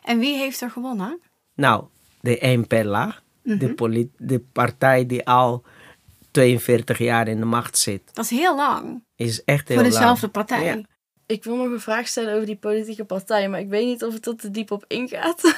En 0.02 0.18
wie 0.18 0.36
heeft 0.36 0.60
er 0.60 0.70
gewonnen? 0.70 1.20
Nou, 1.54 1.84
de 2.20 2.38
MPLA, 2.42 3.14
de, 3.42 3.74
poli- 3.74 4.10
de 4.16 4.40
partij 4.52 5.06
die 5.06 5.26
al 5.26 5.64
42 6.30 6.98
jaar 6.98 7.28
in 7.28 7.38
de 7.38 7.44
macht 7.44 7.78
zit, 7.78 8.02
Dat 8.12 8.24
is 8.24 8.30
heel 8.30 8.56
lang. 8.56 9.02
is 9.16 9.44
echt 9.44 9.68
heel 9.68 9.76
Voor 9.76 9.86
lang. 9.86 9.96
dezelfde 9.98 10.28
partij. 10.28 10.64
Ja. 10.64 10.80
Ik 11.26 11.44
wil 11.44 11.56
nog 11.56 11.70
een 11.70 11.80
vraag 11.80 12.08
stellen 12.08 12.34
over 12.34 12.46
die 12.46 12.56
politieke 12.56 13.04
partij, 13.04 13.48
maar 13.48 13.60
ik 13.60 13.68
weet 13.68 13.86
niet 13.86 14.04
of 14.04 14.14
het 14.14 14.26
er 14.26 14.36
te 14.36 14.50
diep 14.50 14.70
op 14.70 14.84
ingaat. 14.88 15.42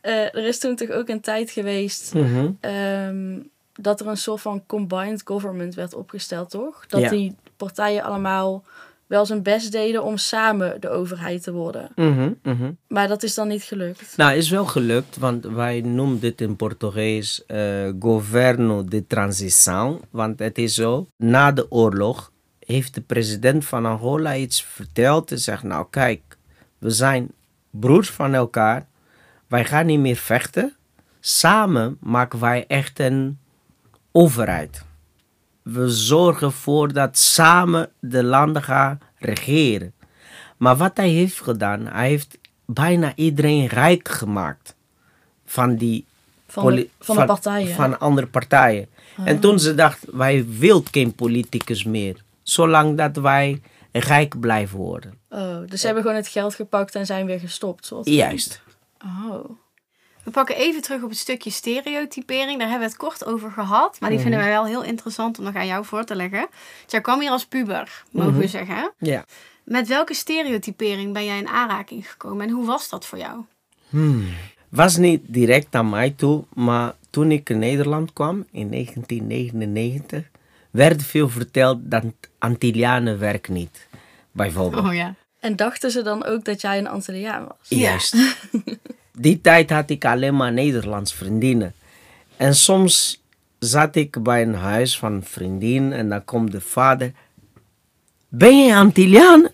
Eh, 0.00 0.14
er 0.34 0.46
is 0.46 0.58
toen 0.58 0.76
toch 0.76 0.90
ook 0.90 1.08
een 1.08 1.20
tijd 1.20 1.50
geweest 1.50 2.14
Mhm. 2.14 2.50
ehm, 2.60 3.40
dat 3.72 4.00
er 4.00 4.06
een 4.06 4.16
soort 4.16 4.40
van 4.40 4.66
combined 4.66 5.22
government 5.24 5.74
werd 5.74 5.94
opgesteld, 5.94 6.50
toch? 6.50 6.86
Dat 6.86 7.00
Ja. 7.00 7.08
die 7.10 7.36
partijen 7.56 8.02
allemaal 8.02 8.64
wel 9.08 9.26
zijn 9.26 9.42
best 9.42 9.72
deden 9.72 10.04
om 10.04 10.16
samen 10.16 10.80
de 10.80 10.88
overheid 10.88 11.42
te 11.42 11.52
worden. 11.52 11.90
Mhm, 11.94 12.32
mhm. 12.42 12.72
Maar 12.88 13.08
dat 13.08 13.22
is 13.22 13.34
dan 13.34 13.48
niet 13.48 13.62
gelukt. 13.62 14.16
Nou, 14.16 14.36
is 14.36 14.50
wel 14.50 14.64
gelukt, 14.64 15.16
want 15.16 15.44
wij 15.44 15.80
noemen 15.80 16.20
dit 16.20 16.40
in 16.40 16.56
Portugees 16.56 17.46
eh, 17.46 17.88
governo 18.00 18.84
de 18.84 19.06
transição. 19.06 20.00
Want 20.10 20.38
het 20.38 20.58
is 20.58 20.74
zo, 20.74 21.08
na 21.16 21.52
de 21.52 21.70
oorlog 21.70 22.32
heeft 22.58 22.94
de 22.94 23.00
president 23.00 23.64
van 23.64 23.86
Angola 23.86 24.36
iets 24.36 24.62
verteld. 24.62 25.30
En 25.30 25.38
zegt, 25.38 25.62
nou 25.62 25.86
kijk, 25.90 26.36
we 26.78 26.90
zijn 26.90 27.30
broers 27.70 28.10
van 28.10 28.34
elkaar. 28.34 28.86
Wij 29.46 29.64
gaan 29.64 29.86
niet 29.86 30.00
meer 30.00 30.16
vechten. 30.16 30.76
Samen 31.20 31.96
maken 32.00 32.40
wij 32.40 32.64
echt 32.66 32.98
een 32.98 33.38
overheid. 34.12 34.86
We 35.72 35.90
zorgen 35.90 36.46
ervoor 36.46 36.92
dat 36.92 37.18
samen 37.18 37.90
de 38.00 38.24
landen 38.24 38.62
gaan 38.62 39.00
regeren. 39.18 39.92
Maar 40.56 40.76
wat 40.76 40.96
hij 40.96 41.08
heeft 41.08 41.40
gedaan, 41.40 41.86
hij 41.86 42.08
heeft 42.08 42.38
bijna 42.64 43.12
iedereen 43.14 43.66
rijk 43.66 44.08
gemaakt. 44.08 44.76
Van 45.44 45.76
die 45.76 46.04
Van 46.46 46.74
de, 46.74 46.88
van 47.00 47.16
de 47.16 47.24
partijen. 47.24 47.74
Van 47.74 48.00
andere 48.00 48.26
partijen. 48.26 48.88
En 49.24 49.40
toen 49.40 49.58
ze 49.58 49.74
dachten, 49.74 50.16
wij 50.16 50.46
willen 50.48 50.84
geen 50.90 51.14
politicus 51.14 51.84
meer. 51.84 52.22
Zolang 52.42 52.96
dat 52.96 53.16
wij 53.16 53.60
rijk 53.92 54.40
blijven 54.40 54.78
worden. 54.78 55.14
Oh, 55.30 55.58
dus 55.66 55.80
ze 55.80 55.86
hebben 55.86 56.04
gewoon 56.04 56.18
het 56.18 56.28
geld 56.28 56.54
gepakt 56.54 56.94
en 56.94 57.06
zijn 57.06 57.26
weer 57.26 57.40
gestopt. 57.40 57.88
Van. 57.88 58.02
Juist. 58.04 58.62
Oh. 59.04 59.50
We 60.28 60.34
pakken 60.34 60.56
even 60.56 60.82
terug 60.82 61.02
op 61.02 61.08
het 61.08 61.18
stukje 61.18 61.50
stereotypering. 61.50 62.58
Daar 62.58 62.68
hebben 62.68 62.86
we 62.88 62.94
het 62.94 62.96
kort 62.96 63.24
over 63.24 63.50
gehad. 63.50 64.00
Maar 64.00 64.10
die 64.10 64.18
vinden 64.18 64.38
wij 64.40 64.48
wel 64.48 64.66
heel 64.66 64.82
interessant 64.82 65.38
om 65.38 65.44
nog 65.44 65.54
aan 65.54 65.66
jou 65.66 65.84
voor 65.84 66.04
te 66.04 66.16
leggen. 66.16 66.46
Dus 66.82 66.92
jij 66.92 67.00
kwam 67.00 67.20
hier 67.20 67.30
als 67.30 67.46
puber, 67.46 68.04
mogen 68.10 68.38
we 68.38 68.46
zeggen. 68.46 68.76
hè? 68.76 68.88
Ja. 68.98 69.24
Met 69.64 69.88
welke 69.88 70.14
stereotypering 70.14 71.12
ben 71.12 71.24
jij 71.24 71.38
in 71.38 71.48
aanraking 71.48 72.10
gekomen 72.10 72.46
en 72.46 72.52
hoe 72.52 72.66
was 72.66 72.88
dat 72.88 73.06
voor 73.06 73.18
jou? 73.18 73.44
Was 74.68 74.96
niet 74.96 75.22
direct 75.26 75.74
aan 75.74 75.88
mij 75.90 76.10
toe, 76.10 76.44
maar 76.54 76.94
toen 77.10 77.30
ik 77.30 77.50
in 77.50 77.58
Nederland 77.58 78.12
kwam 78.12 78.46
in 78.50 78.70
1999, 78.70 80.30
werd 80.70 81.02
veel 81.02 81.28
verteld 81.28 81.78
dat 81.82 82.04
Antillianen 82.38 83.18
werken 83.18 83.52
niet. 83.52 83.88
Bijvoorbeeld. 84.32 84.92
ja. 84.92 85.14
En 85.40 85.56
dachten 85.56 85.90
ze 85.90 86.02
dan 86.02 86.24
ook 86.24 86.44
dat 86.44 86.60
jij 86.60 86.78
een 86.78 86.88
Antilliaan 86.88 87.44
was? 87.46 87.68
Juist. 87.68 88.14
Die 89.20 89.40
tijd 89.40 89.70
had 89.70 89.90
ik 89.90 90.04
alleen 90.04 90.36
maar 90.36 90.52
Nederlands 90.52 91.14
vriendinnen. 91.14 91.74
En 92.36 92.54
soms 92.54 93.22
zat 93.58 93.96
ik 93.96 94.22
bij 94.22 94.42
een 94.42 94.54
huis 94.54 94.98
van 94.98 95.12
een 95.12 95.24
vriendin 95.24 95.92
en 95.92 96.08
dan 96.08 96.24
komt 96.24 96.52
de 96.52 96.60
vader. 96.60 97.12
Ben 98.28 98.64
je 98.64 98.74
Antilliaan? 98.74 99.48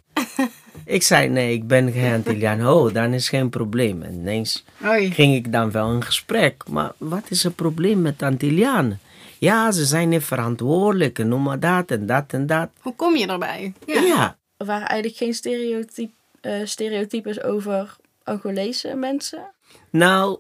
ik 0.84 1.02
zei 1.02 1.28
nee, 1.28 1.52
ik 1.52 1.66
ben 1.66 1.92
geen 1.92 2.12
Antilliaan. 2.12 2.66
Oh, 2.68 2.94
dan 2.94 3.12
is 3.12 3.28
geen 3.28 3.48
probleem. 3.48 4.02
En 4.02 4.12
ineens 4.12 4.64
ging 5.10 5.34
ik 5.34 5.52
dan 5.52 5.70
wel 5.70 5.92
in 5.92 6.02
gesprek. 6.02 6.62
Maar 6.68 6.92
wat 6.98 7.24
is 7.28 7.42
het 7.42 7.54
probleem 7.54 8.02
met 8.02 8.22
Antillianen? 8.22 9.00
Ja, 9.38 9.72
ze 9.72 9.84
zijn 9.84 10.08
niet 10.08 10.22
verantwoordelijk 10.22 11.18
en 11.18 11.28
noem 11.28 11.42
maar 11.42 11.60
dat 11.60 11.90
en 11.90 12.06
dat 12.06 12.24
en 12.26 12.46
dat. 12.46 12.68
Hoe 12.80 12.94
kom 12.94 13.16
je 13.16 13.26
erbij? 13.26 13.72
Ja, 13.86 14.36
Er 14.56 14.66
waren 14.66 14.88
eigenlijk 14.88 15.18
geen 15.18 15.34
stereotyp, 15.34 16.10
eh, 16.40 16.52
stereotypes 16.64 17.42
over 17.42 17.96
Angolese 18.24 18.94
mensen. 18.94 19.52
Nou, 19.90 20.38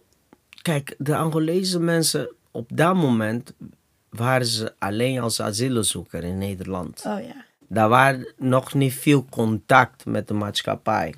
kijk, 0.62 0.94
de 0.98 1.16
Angolese 1.16 1.80
mensen 1.80 2.34
op 2.50 2.70
dat 2.74 2.94
moment 2.94 3.54
waren 4.08 4.46
ze 4.46 4.74
alleen 4.78 5.20
als 5.20 5.40
asielzoeker 5.40 6.24
in 6.24 6.38
Nederland. 6.38 7.02
Oh 7.06 7.20
ja. 7.20 7.44
Daar 7.68 7.88
was 7.88 8.16
nog 8.36 8.74
niet 8.74 8.94
veel 8.94 9.24
contact 9.30 10.04
met 10.04 10.28
de 10.28 10.34
maatschappij. 10.34 11.14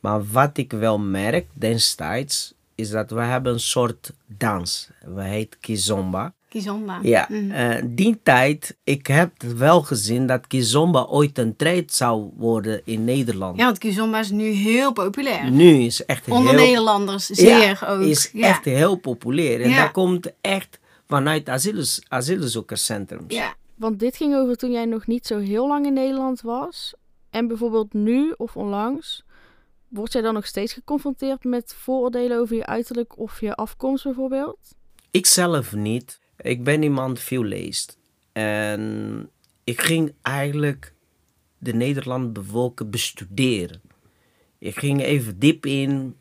Maar 0.00 0.26
wat 0.26 0.56
ik 0.56 0.72
wel 0.72 0.98
merk 0.98 1.46
destijds, 1.52 2.54
is 2.74 2.90
dat 2.90 3.10
we 3.10 3.20
hebben 3.20 3.52
een 3.52 3.60
soort 3.60 4.12
dans. 4.26 4.90
We 5.00 5.22
heet 5.22 5.58
Kizomba. 5.60 6.34
Kizomba. 6.52 6.98
Ja, 7.02 7.26
Mhm. 7.28 7.50
eh, 7.50 7.82
die 7.86 8.20
tijd, 8.22 8.76
ik 8.84 9.06
heb 9.06 9.42
wel 9.42 9.82
gezien 9.82 10.26
dat 10.26 10.46
Kizomba 10.46 11.02
ooit 11.02 11.38
een 11.38 11.56
trend 11.56 11.92
zou 11.92 12.30
worden 12.36 12.80
in 12.84 13.04
Nederland. 13.04 13.58
Ja, 13.58 13.64
want 13.64 13.78
Kizomba 13.78 14.18
is 14.18 14.30
nu 14.30 14.44
heel 14.44 14.92
populair. 14.92 15.50
Nu 15.50 15.74
is 15.74 16.04
echt 16.04 16.28
Onder 16.28 16.54
heel... 16.54 16.64
Nederlanders 16.64 17.26
zeer 17.26 17.58
ja, 17.80 17.86
ook. 17.88 18.00
is 18.00 18.30
ja. 18.32 18.48
echt 18.48 18.64
heel 18.64 18.96
populair. 18.96 19.60
En 19.60 19.70
Ja. 19.70 19.82
dat 19.82 19.92
komt 19.92 20.32
echt 20.40 20.78
vanuit 21.06 21.48
asielz- 21.48 22.00
asielzoekerscentrums. 22.08 23.34
Ja. 23.34 23.54
Want 23.76 23.98
dit 23.98 24.16
ging 24.16 24.34
over 24.34 24.56
toen 24.56 24.70
jij 24.70 24.84
nog 24.84 25.06
niet 25.06 25.26
zo 25.26 25.38
heel 25.38 25.68
lang 25.68 25.86
in 25.86 25.92
Nederland 25.92 26.40
was. 26.40 26.94
En 27.30 27.48
bijvoorbeeld 27.48 27.92
nu 27.92 28.34
of 28.36 28.56
onlangs. 28.56 29.24
Word 29.88 30.12
jij 30.12 30.22
dan 30.22 30.34
nog 30.34 30.46
steeds 30.46 30.72
geconfronteerd 30.72 31.44
met 31.44 31.74
vooroordelen 31.78 32.38
over 32.38 32.56
je 32.56 32.66
uiterlijk 32.66 33.18
of 33.18 33.40
je 33.40 33.54
afkomst 33.54 34.04
bijvoorbeeld? 34.04 34.58
Ik 35.10 35.26
zelf 35.26 35.72
niet. 35.74 36.20
Ik 36.42 36.64
ben 36.64 36.82
iemand 36.82 37.16
die 37.16 37.24
veel 37.24 37.44
leest. 37.44 37.98
En 38.32 39.30
ik 39.64 39.80
ging 39.80 40.12
eigenlijk 40.22 40.94
de 41.58 41.74
Nederland 41.74 42.32
bevolken 42.32 42.90
bestuderen. 42.90 43.80
Ik 44.58 44.78
ging 44.78 45.02
even 45.02 45.38
diep 45.38 45.66
in. 45.66 46.16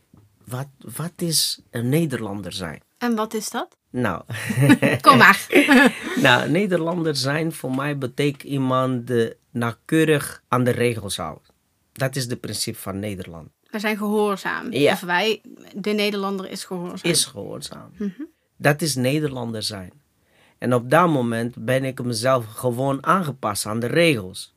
Wat, 0.45 0.67
wat 0.95 1.13
is 1.15 1.61
een 1.69 1.89
Nederlander 1.89 2.53
zijn? 2.53 2.81
En 2.97 3.15
wat 3.15 3.33
is 3.33 3.49
dat? 3.49 3.77
Nou, 3.89 4.23
Kom 5.01 5.17
maar. 5.17 5.47
nou, 6.21 6.49
Nederlander 6.49 7.15
zijn 7.15 7.51
voor 7.51 7.75
mij 7.75 7.97
betekent 7.97 8.43
iemand 8.43 9.07
die 9.07 9.33
nauwkeurig 9.51 10.43
aan 10.47 10.63
de 10.63 10.71
regels 10.71 11.17
houdt. 11.17 11.51
Dat 11.91 12.15
is 12.15 12.25
het 12.25 12.39
principe 12.39 12.79
van 12.79 12.99
Nederland. 12.99 13.49
We 13.69 13.79
zijn 13.79 13.97
gehoorzaam. 13.97 14.71
Ja. 14.73 14.91
Of 14.91 14.99
wij, 14.99 15.41
de 15.75 15.91
Nederlander 15.91 16.49
is 16.49 16.63
gehoorzaam. 16.63 17.11
Is 17.11 17.25
gehoorzaam. 17.25 17.91
Dat 18.57 18.81
is 18.81 18.95
Nederlander 18.95 19.63
zijn. 19.63 20.00
En 20.61 20.73
op 20.73 20.89
dat 20.89 21.09
moment 21.09 21.55
ben 21.57 21.83
ik 21.83 22.03
mezelf 22.03 22.45
gewoon 22.45 23.05
aangepast 23.05 23.65
aan 23.65 23.79
de 23.79 23.87
regels. 23.87 24.53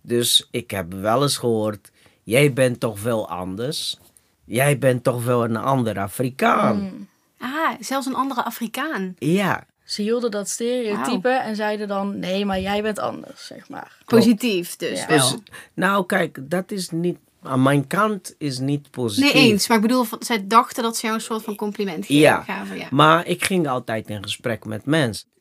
Dus 0.00 0.48
ik 0.50 0.70
heb 0.70 0.92
wel 0.92 1.22
eens 1.22 1.36
gehoord, 1.36 1.90
jij 2.22 2.52
bent 2.52 2.80
toch 2.80 3.02
wel 3.02 3.28
anders. 3.28 3.98
Jij 4.44 4.78
bent 4.78 5.04
toch 5.04 5.24
wel 5.24 5.44
een 5.44 5.56
ander 5.56 5.98
Afrikaan. 5.98 7.08
Ah, 7.38 7.70
zelfs 7.80 8.06
een 8.06 8.14
andere 8.14 8.44
Afrikaan. 8.44 9.14
Ja, 9.18 9.66
Ze 9.84 10.02
hielden 10.02 10.30
dat 10.30 10.48
stereotype 10.48 11.28
en 11.28 11.56
zeiden 11.56 11.88
dan: 11.88 12.18
nee, 12.18 12.44
maar 12.44 12.60
jij 12.60 12.82
bent 12.82 12.98
anders, 12.98 13.46
zeg 13.46 13.68
maar. 13.68 13.96
Positief 14.04 14.76
dus 14.76 15.00
Ja. 15.00 15.06
wel. 15.06 15.30
dus, 15.30 15.38
nou 15.74 16.06
kijk, 16.06 16.38
dat 16.42 16.70
is 16.70 16.90
niet, 16.90 17.18
aan 17.42 17.62
mijn 17.62 17.86
kant 17.86 18.34
is 18.38 18.58
niet 18.58 18.90
positief. 18.90 19.32
Nee 19.34 19.50
eens, 19.50 19.68
maar 19.68 19.76
ik 19.76 19.82
bedoel, 19.82 20.06
zij 20.18 20.46
dachten 20.46 20.82
dat 20.82 20.96
ze 20.96 21.02
jou 21.02 21.14
een 21.18 21.24
soort 21.24 21.42
van 21.42 21.56
compliment 21.56 22.00
gaven. 22.06 22.14
Ja. 22.16 22.42
gaven, 22.42 22.78
ja. 22.78 22.86
Maar 22.90 23.26
ik 23.26 23.44
ging 23.44 23.68
altijd 23.68 24.08
in 24.08 24.22
gesprek 24.22 24.64
met 24.64 24.84
mensen. 24.86 25.32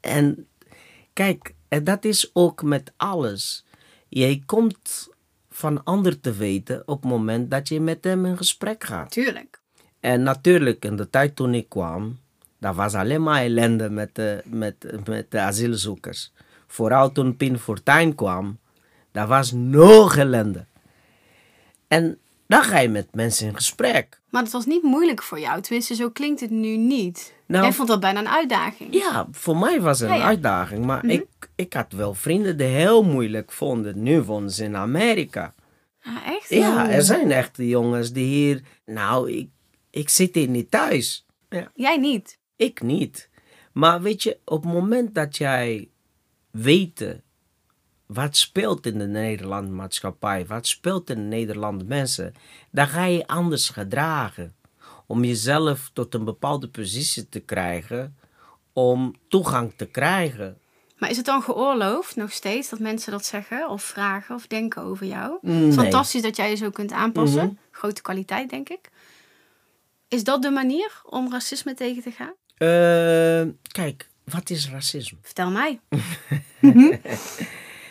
En 0.00 0.46
kijk, 1.12 1.54
dat 1.82 2.04
is 2.04 2.30
ook 2.32 2.62
met 2.62 2.92
alles. 2.96 3.64
Je 4.08 4.44
komt 4.44 5.08
van 5.50 5.84
ander 5.84 6.20
te 6.20 6.32
weten 6.32 6.82
op 6.86 7.02
het 7.02 7.10
moment 7.10 7.50
dat 7.50 7.68
je 7.68 7.80
met 7.80 8.04
hem 8.04 8.26
in 8.26 8.36
gesprek 8.36 8.84
gaat. 8.84 9.10
Tuurlijk. 9.10 9.60
En 10.00 10.22
natuurlijk, 10.22 10.84
in 10.84 10.96
de 10.96 11.10
tijd 11.10 11.36
toen 11.36 11.54
ik 11.54 11.68
kwam, 11.68 12.18
dat 12.58 12.74
was 12.74 12.94
alleen 12.94 13.22
maar 13.22 13.42
ellende 13.42 13.90
met 13.90 14.14
de, 14.14 14.42
met, 14.44 15.06
met 15.06 15.30
de 15.30 15.40
asielzoekers. 15.40 16.32
Vooral 16.66 17.12
toen 17.12 17.36
Pin 17.36 17.58
Fortuyn 17.58 18.14
kwam, 18.14 18.58
dat 19.12 19.28
was 19.28 19.52
nog 19.52 20.16
ellende. 20.16 20.64
En 21.88 22.18
dan 22.50 22.62
ga 22.62 22.78
je 22.78 22.88
met 22.88 23.14
mensen 23.14 23.46
in 23.46 23.54
gesprek. 23.54 24.20
Maar 24.30 24.42
het 24.42 24.52
was 24.52 24.66
niet 24.66 24.82
moeilijk 24.82 25.22
voor 25.22 25.40
jou. 25.40 25.60
Tenminste, 25.60 25.94
zo 25.94 26.10
klinkt 26.10 26.40
het 26.40 26.50
nu 26.50 26.76
niet. 26.76 27.34
Nou- 27.46 27.62
Jij 27.64 27.72
vond 27.72 27.88
dat 27.88 28.00
bijna 28.00 28.20
een 28.20 28.28
uitdaging. 28.28 28.94
Ja, 28.94 29.26
voor 29.30 29.56
mij 29.56 29.80
was 29.80 30.00
het 30.00 30.10
een 30.10 30.16
Ja, 30.16 30.24
uitdaging. 30.24 30.84
Maar 30.84 31.04
ik, 31.04 31.26
ik 31.54 31.72
had 31.72 31.92
wel 31.92 32.14
vrienden 32.14 32.56
die 32.56 32.66
heel 32.66 33.02
moeilijk 33.04 33.52
vonden. 33.52 34.02
Nu 34.02 34.20
wonen 34.22 34.50
ze 34.50 34.64
in 34.64 34.76
Amerika. 34.76 35.54
Ah, 36.02 36.16
echt? 36.26 36.48
Ja, 36.48 36.90
er 36.90 37.02
zijn 37.02 37.30
echt 37.30 37.56
jongens 37.56 38.12
die 38.12 38.26
hier... 38.26 38.62
Nou, 38.84 39.30
ik, 39.32 39.48
ik 39.90 40.08
zit 40.08 40.34
hier 40.34 40.48
niet 40.48 40.70
thuis. 40.70 41.26
Ja, 41.48 41.70
Jij 41.74 41.96
niet. 41.96 42.38
ik 42.56 42.82
niet. 42.82 43.28
Maar 43.72 44.02
weet 44.02 44.22
je, 44.22 44.38
op 44.44 44.62
het 44.62 44.72
moment 44.72 45.14
dat 45.14 45.36
jij 45.36 45.88
weet 46.50 47.16
wat 48.12 48.36
speelt 48.36 48.86
in 48.86 48.98
de 48.98 49.06
Nederlandse 49.06 49.72
maatschappij, 49.72 50.46
wat 50.46 50.66
speelt 50.66 51.10
in 51.10 51.16
de 51.16 51.22
Nederlandse 51.36 51.86
mensen, 51.86 52.34
dan 52.70 52.86
ga 52.88 53.04
je 53.04 53.26
anders 53.26 53.68
gedragen. 53.68 54.54
Om 55.06 55.24
jezelf 55.24 55.90
tot 55.92 56.14
een 56.14 56.24
bepaalde 56.24 56.68
positie 56.68 57.28
te 57.28 57.40
krijgen, 57.40 58.16
om 58.72 59.14
toegang 59.28 59.72
te 59.76 59.86
krijgen. 59.86 60.58
Maar 60.98 61.10
is 61.10 61.16
het 61.16 61.26
dan 61.26 61.42
geoorloofd 61.42 62.16
nog 62.16 62.32
steeds 62.32 62.68
dat 62.68 62.78
mensen 62.78 63.12
dat 63.12 63.24
zeggen 63.24 63.68
of 63.68 63.82
vragen 63.82 64.34
of 64.34 64.46
denken 64.46 64.82
over 64.82 65.06
jou? 65.06 65.32
Het 65.42 65.50
is 65.50 65.56
Nee. 65.58 65.72
fantastisch 65.72 66.22
dat 66.22 66.36
jij 66.36 66.50
je 66.50 66.56
zo 66.56 66.70
kunt 66.70 66.92
aanpassen. 66.92 67.44
Mhm. 67.44 67.54
Grote 67.70 68.02
kwaliteit, 68.02 68.50
denk 68.50 68.68
ik. 68.68 68.90
Is 70.08 70.24
dat 70.24 70.42
de 70.42 70.50
manier 70.50 71.00
om 71.04 71.32
racisme 71.32 71.74
tegen 71.74 72.02
te 72.02 72.10
gaan? 72.10 72.34
Eh, 72.56 73.52
kijk, 73.72 74.08
wat 74.24 74.50
is 74.50 74.70
racisme? 74.70 75.18
Vertel 75.22 75.50
mij. 75.50 75.80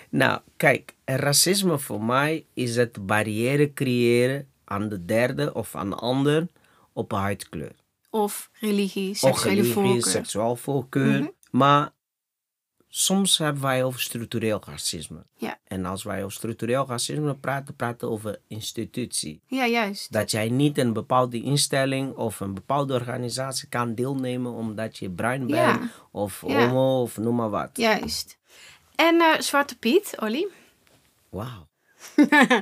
Nou, 0.10 0.40
kijk, 0.58 0.96
racisme 1.06 1.80
voor 1.80 2.04
mij 2.04 2.46
is 2.54 2.76
het 2.76 3.06
barrière 3.06 3.74
creëren 3.74 4.48
aan 4.66 4.90
de 4.90 5.06
derde 5.06 5.54
of 5.54 5.76
aan 5.76 5.90
de 5.90 5.96
ander 5.96 6.48
op 6.94 7.12
huidkleur. 7.12 7.76
Of 8.10 8.50
religie, 8.60 9.10
Of 9.12 9.18
seksuele 9.18 9.56
religie, 9.56 9.74
voorkeur. 9.74 10.04
seksueel 10.12 10.56
voorkeur. 10.56 11.20
Mhm. 11.20 11.30
Maar 11.52 11.90
soms 12.88 13.38
hebben 13.38 13.62
wij 13.62 13.84
over 13.84 14.00
structureel 14.00 14.62
racisme. 14.66 15.26
Ja. 15.36 15.60
En 15.64 15.86
als 15.86 16.04
wij 16.04 16.20
over 16.24 16.32
structureel 16.36 16.86
racisme 16.88 17.36
praten, 17.36 17.76
praten 17.76 18.08
we 18.08 18.14
over 18.14 18.40
institutie. 18.48 19.42
Ja, 19.48 19.68
juist. 19.68 20.12
Dat 20.12 20.32
jij 20.32 20.50
niet 20.50 20.78
een 20.78 20.94
bepaalde 20.94 21.42
instelling 21.42 22.16
of 22.16 22.40
een 22.40 22.54
bepaalde 22.54 22.94
organisatie 22.94 23.68
kan 23.70 23.96
deelnemen 23.96 24.52
omdat 24.52 24.98
je 24.98 25.10
bruin 25.12 25.40
bent 25.48 25.54
Ja. 25.80 25.90
of 26.12 26.44
Ja. 26.48 26.68
homo 26.68 27.02
of 27.02 27.18
noem 27.18 27.36
maar 27.36 27.50
wat. 27.50 27.70
Juist. 27.74 28.38
En 29.00 29.22
eh, 29.22 29.40
Zwarte 29.40 29.78
Piet, 29.78 30.14
Olly. 30.20 30.48
Wauw. 31.30 31.68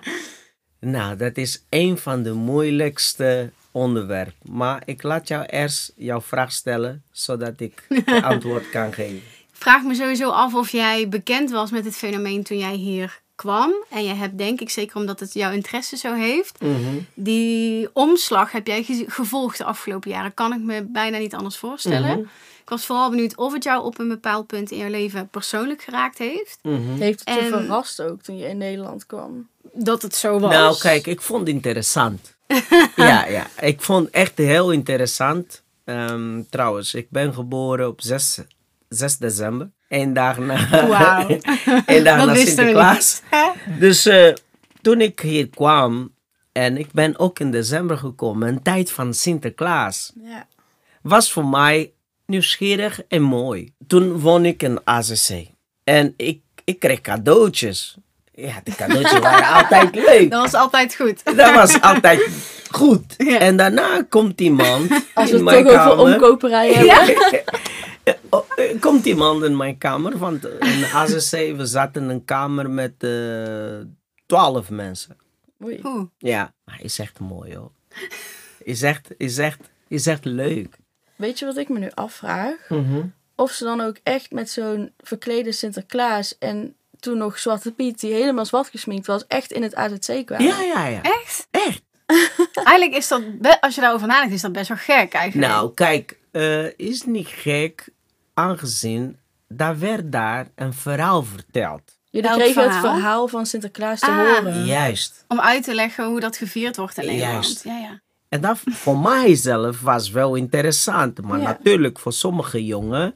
nou, 0.79 1.15
dat 1.15 1.37
is 1.37 1.63
een 1.69 1.97
van 1.97 2.23
de 2.23 2.33
moeilijkste 2.33 3.51
onderwerpen. 3.71 4.51
Maar 4.51 4.81
ik 4.85 5.03
laat 5.03 5.27
jou 5.27 5.45
eerst 5.45 5.91
jouw 5.95 6.21
vraag 6.21 6.51
stellen, 6.51 7.03
zodat 7.11 7.59
ik 7.59 7.85
het 7.89 8.23
antwoord 8.31 8.69
kan 8.69 8.93
geven. 8.93 9.15
Ik 9.17 9.63
vraag 9.63 9.83
me 9.83 9.95
sowieso 9.95 10.29
af 10.29 10.53
of 10.53 10.69
jij 10.71 11.09
bekend 11.09 11.49
was 11.51 11.71
met 11.71 11.85
het 11.85 11.95
fenomeen 11.95 12.43
toen 12.43 12.57
jij 12.57 12.75
hier 12.75 13.21
kwam. 13.35 13.73
En 13.89 14.03
je 14.03 14.13
hebt 14.13 14.37
denk 14.37 14.61
ik, 14.61 14.69
zeker 14.69 14.95
omdat 14.95 15.19
het 15.19 15.33
jouw 15.33 15.51
interesse 15.51 15.97
zo 15.97 16.13
heeft, 16.13 16.61
Mhm. 16.61 16.97
die 17.13 17.89
omslag 17.93 18.51
heb 18.51 18.67
jij 18.67 18.83
ge- 18.83 19.05
gevolgd 19.07 19.57
de 19.57 19.63
afgelopen 19.63 20.09
jaren. 20.11 20.33
Kan 20.33 20.53
ik 20.53 20.59
me 20.59 20.83
bijna 20.83 21.17
niet 21.17 21.33
anders 21.35 21.57
voorstellen. 21.57 22.19
Mhm. 22.19 22.27
Ik 22.67 22.73
was 22.73 22.85
vooral 22.85 23.09
benieuwd 23.09 23.37
of 23.37 23.53
het 23.53 23.63
jou 23.63 23.83
op 23.83 23.99
een 23.99 24.07
bepaald 24.07 24.47
punt 24.47 24.71
in 24.71 24.77
je 24.77 24.89
leven 24.89 25.27
persoonlijk 25.29 25.81
geraakt 25.81 26.17
heeft. 26.17 26.59
Mhm. 26.61 26.81
Heeft 26.97 27.19
het 27.19 27.33
je 27.33 27.39
En- 27.39 27.47
verrast 27.47 28.01
ook 28.01 28.21
toen 28.21 28.37
je 28.37 28.47
in 28.47 28.57
Nederland 28.57 29.05
kwam? 29.05 29.47
Dat 29.73 30.01
het 30.01 30.15
zo 30.15 30.39
was. 30.39 30.51
Nou, 30.53 30.77
kijk, 30.77 31.07
ik 31.07 31.21
vond 31.21 31.39
het 31.39 31.49
interessant. 31.49 32.35
ja, 32.95 33.25
ja, 33.25 33.47
ik 33.59 33.81
vond 33.81 34.05
het 34.05 34.13
echt 34.15 34.37
heel 34.37 34.71
interessant. 34.71 35.63
Ehm, 35.83 36.41
trouwens, 36.49 36.93
ik 36.93 37.07
ben 37.09 37.33
geboren 37.33 37.87
op 37.87 38.01
6, 38.01 38.39
6 38.89 39.17
december. 39.17 39.69
Eén 39.89 40.13
dag 40.13 40.37
na, 40.37 41.27
één 41.85 42.03
dag 42.03 42.25
na 42.25 42.35
Sinterklaas. 42.35 43.21
Dus 43.79 44.05
eh, 44.05 44.33
toen 44.81 45.01
ik 45.01 45.19
hier 45.19 45.47
kwam, 45.49 46.13
en 46.51 46.77
ik 46.77 46.91
ben 46.91 47.19
ook 47.19 47.39
in 47.39 47.51
december 47.51 47.97
gekomen, 47.97 48.47
een 48.47 48.61
tijd 48.61 48.91
van 48.91 49.13
Sinterklaas, 49.13 50.13
Ja. 50.23 50.47
was 51.01 51.31
voor 51.31 51.45
mij 51.45 51.91
nieuwsgierig 52.27 53.01
en 53.07 53.21
mooi. 53.21 53.73
Toen 53.87 54.19
woon 54.19 54.45
ik 54.45 54.63
in 54.63 54.79
AZC 54.83 55.45
en 55.83 56.13
ik, 56.17 56.41
ik 56.63 56.79
kreeg 56.79 57.01
cadeautjes. 57.01 57.97
Ja, 58.33 58.61
de 58.63 58.75
cadeautjes 58.75 59.19
waren 59.19 59.47
altijd 59.63 59.95
leuk. 59.95 60.31
Dat 60.31 60.41
was 60.41 60.53
altijd 60.53 60.95
goed. 60.95 61.37
Dat 61.37 61.53
was 61.53 61.81
altijd 61.81 62.29
goed. 62.71 63.15
Ja. 63.27 63.39
En 63.39 63.57
daarna 63.57 64.05
komt 64.09 64.41
iemand 64.41 64.91
Als 65.13 65.31
we 65.31 65.37
in 65.37 65.45
het 65.45 65.53
mijn 65.53 65.65
toch 65.65 65.91
over 65.91 66.13
omkoperij 66.13 66.73
hebben. 66.73 67.43
Oh, 68.29 68.45
eh, 68.55 68.79
komt 68.79 69.05
iemand 69.05 69.43
in 69.43 69.57
mijn 69.57 69.77
kamer, 69.77 70.17
want 70.17 70.45
in 70.45 70.85
AZC 70.93 71.31
we 71.31 71.65
zaten 71.65 72.03
in 72.03 72.09
een 72.09 72.25
kamer 72.25 72.69
met 72.69 72.93
eh, 72.97 73.77
twaalf 74.25 74.69
mensen. 74.69 75.17
Oei. 75.63 75.79
Oeh. 75.83 76.07
Ja, 76.17 76.53
maar 76.65 76.79
is 76.81 76.99
echt 76.99 77.19
mooi 77.19 77.55
hoor. 77.55 77.71
Is 78.63 78.81
echt, 78.81 79.09
is 79.17 79.37
echt, 79.37 79.59
is 79.87 80.07
echt 80.07 80.25
leuk. 80.25 80.77
Weet 81.17 81.39
je 81.39 81.45
wat 81.45 81.57
ik 81.57 81.69
me 81.69 81.79
nu 81.79 81.89
afvraag? 81.93 82.55
Mhm. 82.69 83.01
Of 83.35 83.51
ze 83.51 83.63
dan 83.63 83.81
ook 83.81 83.97
echt 84.03 84.31
met 84.31 84.49
zo'n 84.49 84.93
verklede 84.97 85.51
Sinterklaas 85.51 86.37
en 86.37 86.75
toen 86.99 87.17
nog 87.17 87.39
Zwarte 87.39 87.71
Piet, 87.71 87.99
die 87.99 88.13
helemaal 88.13 88.45
zwart 88.45 88.67
gesminkt 88.67 89.07
was, 89.07 89.27
echt 89.27 89.51
in 89.51 89.63
het 89.63 89.75
AZC 89.75 90.25
kwamen. 90.25 90.45
Ja, 90.45 90.61
ja, 90.61 90.85
ja. 90.87 91.01
Echt? 91.01 91.47
Echt. 91.51 91.81
Eigenlijk 92.53 92.95
is 92.95 93.07
dat, 93.07 93.21
als 93.61 93.75
je 93.75 93.81
daarover 93.81 94.07
nadenkt, 94.07 94.33
is 94.33 94.41
dat 94.41 94.51
best 94.51 94.67
wel 94.67 94.77
gek 94.77 95.13
eigenlijk. 95.13 95.51
Nou, 95.51 95.73
kijk, 95.73 96.19
eh, 96.31 96.79
is 96.79 97.03
niet 97.03 97.27
gek, 97.27 97.89
aangezien 98.33 99.17
daar 99.47 99.79
werd 99.79 100.11
daar 100.11 100.47
een 100.55 100.73
verhaal 100.73 101.23
verteld. 101.23 101.81
Jullie 102.09 102.29
kregen 102.31 102.63
het 102.63 102.71
verhaal? 102.73 102.93
verhaal 102.95 103.27
van 103.27 103.45
Sinterklaas 103.45 103.99
te 103.99 104.05
Ah. 104.05 104.17
horen. 104.17 104.65
Juist. 104.65 105.25
Om 105.27 105.39
uit 105.39 105.63
te 105.63 105.73
leggen 105.73 106.05
hoe 106.05 106.19
dat 106.19 106.37
gevierd 106.37 106.77
wordt 106.77 106.97
in 106.97 107.05
Nederland. 107.05 107.43
Juist. 107.43 107.63
Ja, 107.63 107.77
ja. 107.77 107.99
En 108.29 108.41
dat 108.41 108.57
voor 108.65 108.97
mijzelf 108.97 109.81
was 109.81 110.09
wel 110.09 110.35
interessant. 110.35 111.21
Maar 111.21 111.39
Ja. 111.39 111.43
natuurlijk, 111.45 111.99
voor 111.99 112.13
sommige 112.13 112.65
jongen, 112.65 113.15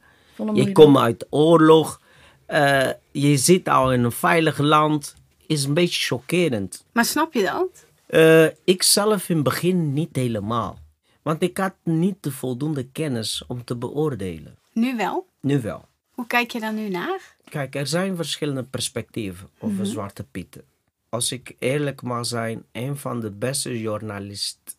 je 0.54 0.72
komt 0.72 0.98
uit 0.98 1.26
oorlog, 1.30 2.02
eh, 2.46 2.90
je 3.12 3.38
zit 3.38 3.68
al 3.70 3.94
in 3.94 4.04
een 4.04 4.12
veilig 4.12 4.58
land, 4.58 5.16
is 5.48 5.64
een 5.64 5.74
beetje 5.74 6.06
chockerend. 6.06 6.86
Maar 6.92 7.06
snap 7.06 7.34
je 7.34 7.44
dat? 7.44 7.86
Eh, 8.06 8.46
ik 8.64 8.84
zelf 8.84 9.30
in 9.30 9.36
het 9.36 9.44
begin 9.44 9.94
niet 9.94 10.16
helemaal. 10.16 10.80
Want 11.22 11.42
ik 11.42 11.58
had 11.58 11.74
niet 11.84 12.16
de 12.20 12.32
voldoende 12.32 12.84
kennis 12.84 13.44
om 13.48 13.64
te 13.64 13.76
beoordelen. 13.76 14.58
Nu 14.74 14.96
wel. 14.98 15.28
Nu 15.42 15.62
wel. 15.62 15.86
Hoe 16.12 16.28
kijk 16.28 16.52
je 16.52 16.60
daar 16.60 16.74
nu 16.74 16.90
naar? 16.90 17.36
Kijk, 17.50 17.76
er 17.76 17.88
zijn 17.88 18.16
verschillende 18.16 18.64
perspectieven 18.64 19.50
over 19.60 19.86
Zwarte 19.86 20.24
Pieten. 20.24 20.64
Als 21.10 21.32
ik 21.32 21.56
eerlijk 21.60 22.02
mag 22.02 22.26
zijn, 22.26 22.64
een 22.72 22.98
van 22.98 23.20
de 23.20 23.32
beste 23.32 23.80
journalisten 23.82 24.74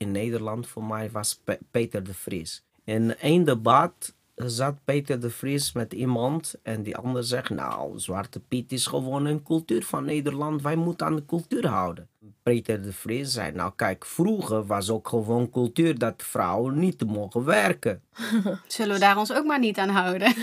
in 0.00 0.10
Nederland 0.12 0.66
voor 0.66 0.84
mij 0.84 1.10
was 1.10 1.40
Pe- 1.44 1.58
Peter 1.70 2.02
de 2.04 2.14
Vries. 2.14 2.64
In 2.84 3.16
één 3.18 3.44
debat 3.44 4.14
zat 4.34 4.74
Peter 4.84 5.20
de 5.20 5.30
Vries 5.30 5.72
met 5.72 5.92
iemand 5.92 6.54
en 6.62 6.82
die 6.82 6.96
ander 6.96 7.24
zegt, 7.24 7.50
nou, 7.50 7.98
Zwarte 7.98 8.40
Piet 8.40 8.72
is 8.72 8.86
gewoon 8.86 9.24
een 9.24 9.42
cultuur 9.42 9.84
van 9.84 10.04
Nederland, 10.04 10.62
wij 10.62 10.76
moeten 10.76 11.06
aan 11.06 11.16
de 11.16 11.24
cultuur 11.26 11.66
houden. 11.66 12.08
Peter 12.42 12.82
de 12.82 12.92
Vries 12.92 13.32
zei, 13.32 13.52
nou 13.52 13.72
kijk, 13.76 14.04
vroeger 14.06 14.66
was 14.66 14.90
ook 14.90 15.08
gewoon 15.08 15.50
cultuur 15.50 15.98
dat 15.98 16.22
vrouwen 16.22 16.78
niet 16.78 17.06
mogen 17.06 17.44
werken. 17.44 18.02
Zullen 18.66 18.94
we 18.94 19.00
daar 19.00 19.16
ons 19.18 19.32
ook 19.32 19.44
maar 19.44 19.58
niet 19.58 19.78
aan 19.78 19.88
houden? 19.88 20.34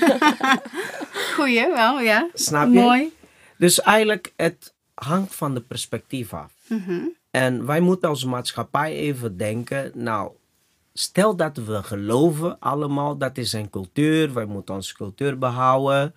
Goeie, 1.35 1.67
wel, 1.67 1.99
ja. 1.99 2.29
Snap 2.33 2.67
je? 2.73 2.79
Mooi. 2.79 3.11
Dus 3.57 3.81
eigenlijk, 3.81 4.33
het 4.35 4.73
hangt 5.03 5.35
van 5.35 5.53
de 5.53 5.61
perspectief 5.61 6.33
af. 6.33 6.53
Mhm. 6.69 7.05
En 7.31 7.65
wij 7.65 7.79
moeten 7.79 8.09
als 8.09 8.23
maatschappij 8.23 8.93
even 8.93 9.37
denken, 9.37 9.91
nou, 9.93 10.31
stel 10.93 11.35
dat 11.35 11.57
we 11.57 11.83
geloven 11.83 12.59
allemaal, 12.59 13.17
dat 13.17 13.37
is 13.37 13.53
een 13.53 13.69
cultuur, 13.69 14.33
wij 14.33 14.45
moeten 14.45 14.75
onze 14.75 14.95
cultuur 14.95 15.37
behouden. 15.37 16.15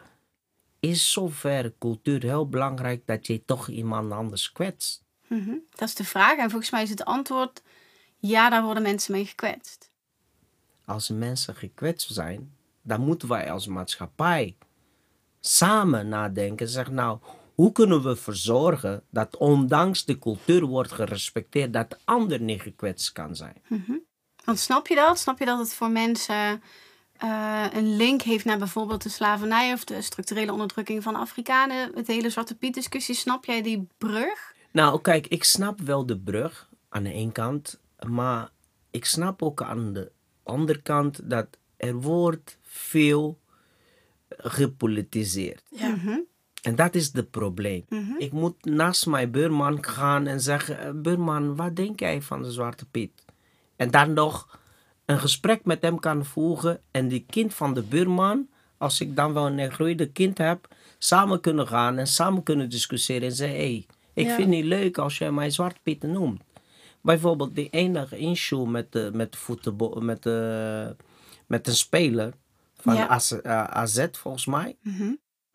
Is 0.80 1.12
zover 1.12 1.72
cultuur 1.78 2.22
heel 2.22 2.48
belangrijk 2.48 3.06
dat 3.06 3.26
je 3.26 3.44
toch 3.44 3.68
iemand 3.68 4.12
anders 4.12 4.52
kwetst? 4.52 5.02
Mhm. 5.26 5.54
Dat 5.74 5.88
is 5.88 5.94
de 5.94 6.04
vraag. 6.04 6.38
En 6.38 6.50
volgens 6.50 6.70
mij 6.70 6.82
is 6.82 6.90
het 6.90 7.04
antwoord... 7.04 7.62
Ja, 8.16 8.50
daar 8.50 8.62
worden 8.62 8.82
mensen 8.82 9.12
mee 9.12 9.26
gekwetst. 9.26 9.90
Als 10.84 11.08
mensen 11.08 11.54
gekwetst 11.54 12.12
zijn, 12.12 12.54
dan 12.82 13.00
moeten 13.00 13.28
wij 13.28 13.50
als 13.50 13.66
maatschappij 13.66 14.56
samen 15.40 16.08
nadenken. 16.08 16.68
Zeg 16.68 16.90
nou, 16.90 17.18
hoe 17.60 17.72
kunnen 17.72 18.02
we 18.02 18.08
ervoor 18.08 18.34
zorgen 18.34 19.02
dat 19.10 19.36
ondanks 19.36 20.04
de 20.04 20.18
cultuur 20.18 20.64
wordt 20.64 20.92
gerespecteerd, 20.92 21.72
dat 21.72 21.90
de 21.90 21.96
ander 22.04 22.40
niet 22.40 22.60
gekwetst 22.60 23.12
kan 23.12 23.36
zijn? 23.36 23.62
Want 24.44 24.58
snap 24.58 24.86
je 24.86 24.94
dat? 24.94 25.18
Snap 25.18 25.38
je 25.38 25.44
dat 25.44 25.58
het 25.58 25.74
voor 25.74 25.90
mensen 25.90 26.62
eh, 27.16 27.66
een 27.72 27.96
link 27.96 28.22
heeft 28.22 28.44
naar 28.44 28.58
bijvoorbeeld 28.58 29.02
de 29.02 29.08
slavernij 29.08 29.72
of 29.72 29.84
de 29.84 30.02
structurele 30.02 30.52
onderdrukking 30.52 31.02
van 31.02 31.14
Afrikanen? 31.14 31.90
Het 31.94 32.06
hele 32.06 32.30
Zwarte 32.30 32.56
Piet 32.56 32.74
discussie. 32.74 33.14
Snap 33.14 33.44
jij 33.44 33.62
die 33.62 33.86
brug? 33.98 34.54
Nou, 34.72 35.00
kijk, 35.00 35.26
ik 35.26 35.44
snap 35.44 35.80
wel 35.80 36.06
de 36.06 36.18
brug 36.18 36.68
aan 36.88 37.02
de 37.02 37.12
ene 37.12 37.32
kant, 37.32 37.80
maar 38.06 38.50
ik 38.90 39.04
snap 39.04 39.42
ook 39.42 39.62
aan 39.62 39.92
de 39.92 40.12
andere 40.42 40.82
kant 40.82 41.30
dat 41.30 41.46
er 41.76 41.94
wordt 41.94 42.58
veel 42.62 43.38
gepolitiseerd. 44.28 45.62
Ja. 45.70 45.88
Mhm. 45.88 46.18
En 46.62 46.74
dat 46.74 46.94
is 46.94 47.10
het 47.12 47.30
probleem. 47.30 47.84
Ik 48.18 48.32
moet 48.32 48.64
naast 48.64 49.06
mijn 49.06 49.30
buurman 49.30 49.84
gaan 49.84 50.26
en 50.26 50.40
zeggen: 50.40 50.78
"Eh, 50.80 50.90
Buurman, 50.94 51.56
wat 51.56 51.76
denk 51.76 52.00
jij 52.00 52.22
van 52.22 52.42
de 52.42 52.50
Zwarte 52.52 52.86
Piet? 52.86 53.24
En 53.76 53.90
dan 53.90 54.12
nog 54.12 54.58
een 55.04 55.18
gesprek 55.18 55.64
met 55.64 55.82
hem 55.82 55.98
kan 55.98 56.24
voegen 56.24 56.80
en 56.90 57.08
die 57.08 57.24
kind 57.30 57.54
van 57.54 57.74
de 57.74 57.82
buurman, 57.82 58.48
als 58.78 59.00
ik 59.00 59.16
dan 59.16 59.32
wel 59.32 59.46
een 59.46 59.54
negroïde 59.54 60.06
kind 60.10 60.38
heb, 60.38 60.68
samen 60.98 61.40
kunnen 61.40 61.68
gaan 61.68 61.98
en 61.98 62.06
samen 62.06 62.42
kunnen 62.42 62.70
discussiëren 62.70 63.28
en 63.28 63.34
zeggen: 63.34 63.56
Hé, 63.58 63.64
hey, 63.64 63.86
ik 64.14 64.26
Ja. 64.26 64.34
vind 64.34 64.48
het 64.48 64.56
niet 64.56 64.64
leuk 64.64 64.98
als 64.98 65.18
jij 65.18 65.32
mij 65.32 65.50
Zwarte 65.50 65.80
Piet 65.82 66.02
noemt. 66.02 66.42
Bijvoorbeeld 67.02 67.54
die 67.54 67.68
enige 67.70 68.18
issue 68.18 68.66
met, 68.66 68.92
de, 68.92 69.10
met, 69.12 69.36
voetbal, 69.36 70.00
met, 70.00 70.22
de, 70.22 70.96
met 71.46 71.66
een 71.66 71.74
speler 71.74 72.32
van 72.74 72.94
Ja. 72.94 73.08
AZ, 73.08 73.32
AZ 73.42 74.06
volgens 74.12 74.46
mij. 74.46 74.76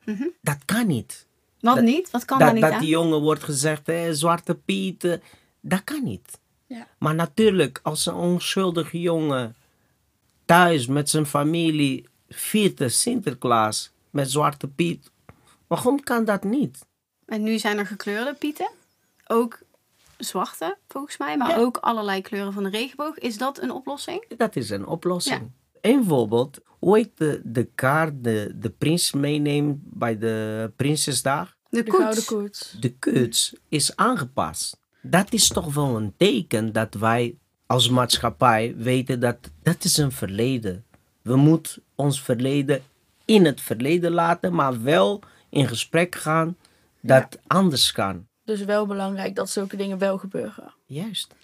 Mhm. 0.05 0.27
Dat 0.41 0.57
kan 0.65 0.87
niet 0.87 1.25
Wat 1.59 1.75
Dat- 1.75 1.83
niet? 1.83 2.11
Wat 2.11 2.25
kan 2.25 2.39
dat, 2.39 2.53
niet 2.53 2.61
dat 2.61 2.71
aan? 2.71 2.79
die 2.79 2.89
jongen 2.89 3.21
wordt 3.21 3.43
gezegd, 3.43 3.87
hè, 3.87 4.13
Zwarte 4.15 4.55
Piet, 4.55 5.03
eh, 5.03 5.13
dat 5.61 5.83
kan 5.83 6.03
niet. 6.03 6.39
Ja. 6.67 6.87
Maar 6.99 7.15
natuurlijk, 7.15 7.79
als 7.83 8.05
een 8.05 8.13
onschuldige 8.13 8.99
jongen 8.99 9.55
thuis 10.45 10.87
met 10.87 11.09
zijn 11.09 11.25
familie 11.25 12.07
viert 12.29 12.77
de 12.77 12.89
Sinterklaas 12.89 13.91
met 14.09 14.31
Zwarte 14.31 14.67
Piet, 14.67 15.11
waarom 15.67 16.03
kan 16.03 16.25
dat 16.25 16.43
niet? 16.43 16.85
En 17.25 17.43
nu 17.43 17.59
zijn 17.59 17.77
er 17.77 17.85
gekleurde 17.87 18.33
pieten. 18.33 18.69
Ook 19.27 19.59
zwarte, 20.17 20.77
volgens 20.87 21.17
mij. 21.17 21.37
Maar 21.37 21.49
Ja. 21.49 21.57
ook 21.57 21.77
allerlei 21.77 22.21
kleuren 22.21 22.53
van 22.53 22.63
de 22.63 22.69
regenboog. 22.69 23.17
Is 23.17 23.37
dat 23.37 23.61
een 23.61 23.71
oplossing? 23.71 24.25
Dat 24.37 24.55
is 24.55 24.69
een 24.69 24.85
oplossing. 24.87 25.51
Een 25.85 26.03
voorbeeld, 26.05 26.59
hoe 26.67 26.97
heet 26.97 27.11
de, 27.17 27.41
de 27.43 27.63
kaart 27.75 28.23
de, 28.23 28.51
de 28.55 28.69
prins 28.69 29.11
meeneemt 29.13 29.77
bij 29.83 30.17
de 30.17 30.71
Prinsesdag? 30.75 31.55
De, 31.69 31.83
De 31.83 31.89
koets. 31.91 32.01
gouden 32.03 32.25
koets. 32.25 32.75
de 32.79 32.89
kuts 32.93 33.55
is 33.69 33.95
aangepast. 33.95 34.79
Dat 35.01 35.33
is 35.33 35.47
toch 35.47 35.73
wel 35.73 35.95
een 35.97 36.13
teken 36.17 36.71
dat 36.71 36.93
wij 36.93 37.37
als 37.65 37.89
maatschappij 37.89 38.75
weten 38.77 39.19
dat 39.19 39.37
dat 39.63 39.83
is 39.83 39.97
een 39.97 40.11
verleden. 40.11 40.85
We 41.21 41.35
moeten 41.35 41.81
ons 41.95 42.21
verleden 42.21 42.81
in 43.25 43.45
het 43.45 43.61
verleden 43.61 44.11
laten, 44.11 44.53
maar 44.53 44.83
wel 44.83 45.21
in 45.49 45.67
gesprek 45.67 46.15
gaan 46.15 46.57
dat 46.99 47.39
anders 47.47 47.91
kan. 47.91 48.27
dus 48.43 48.63
wel 48.63 48.85
belangrijk 48.85 49.35
dat 49.35 49.49
zulke 49.49 49.75
dingen 49.77 49.97
wel 49.97 50.17
gebeuren. 50.17 50.73
Juist. 50.85 51.35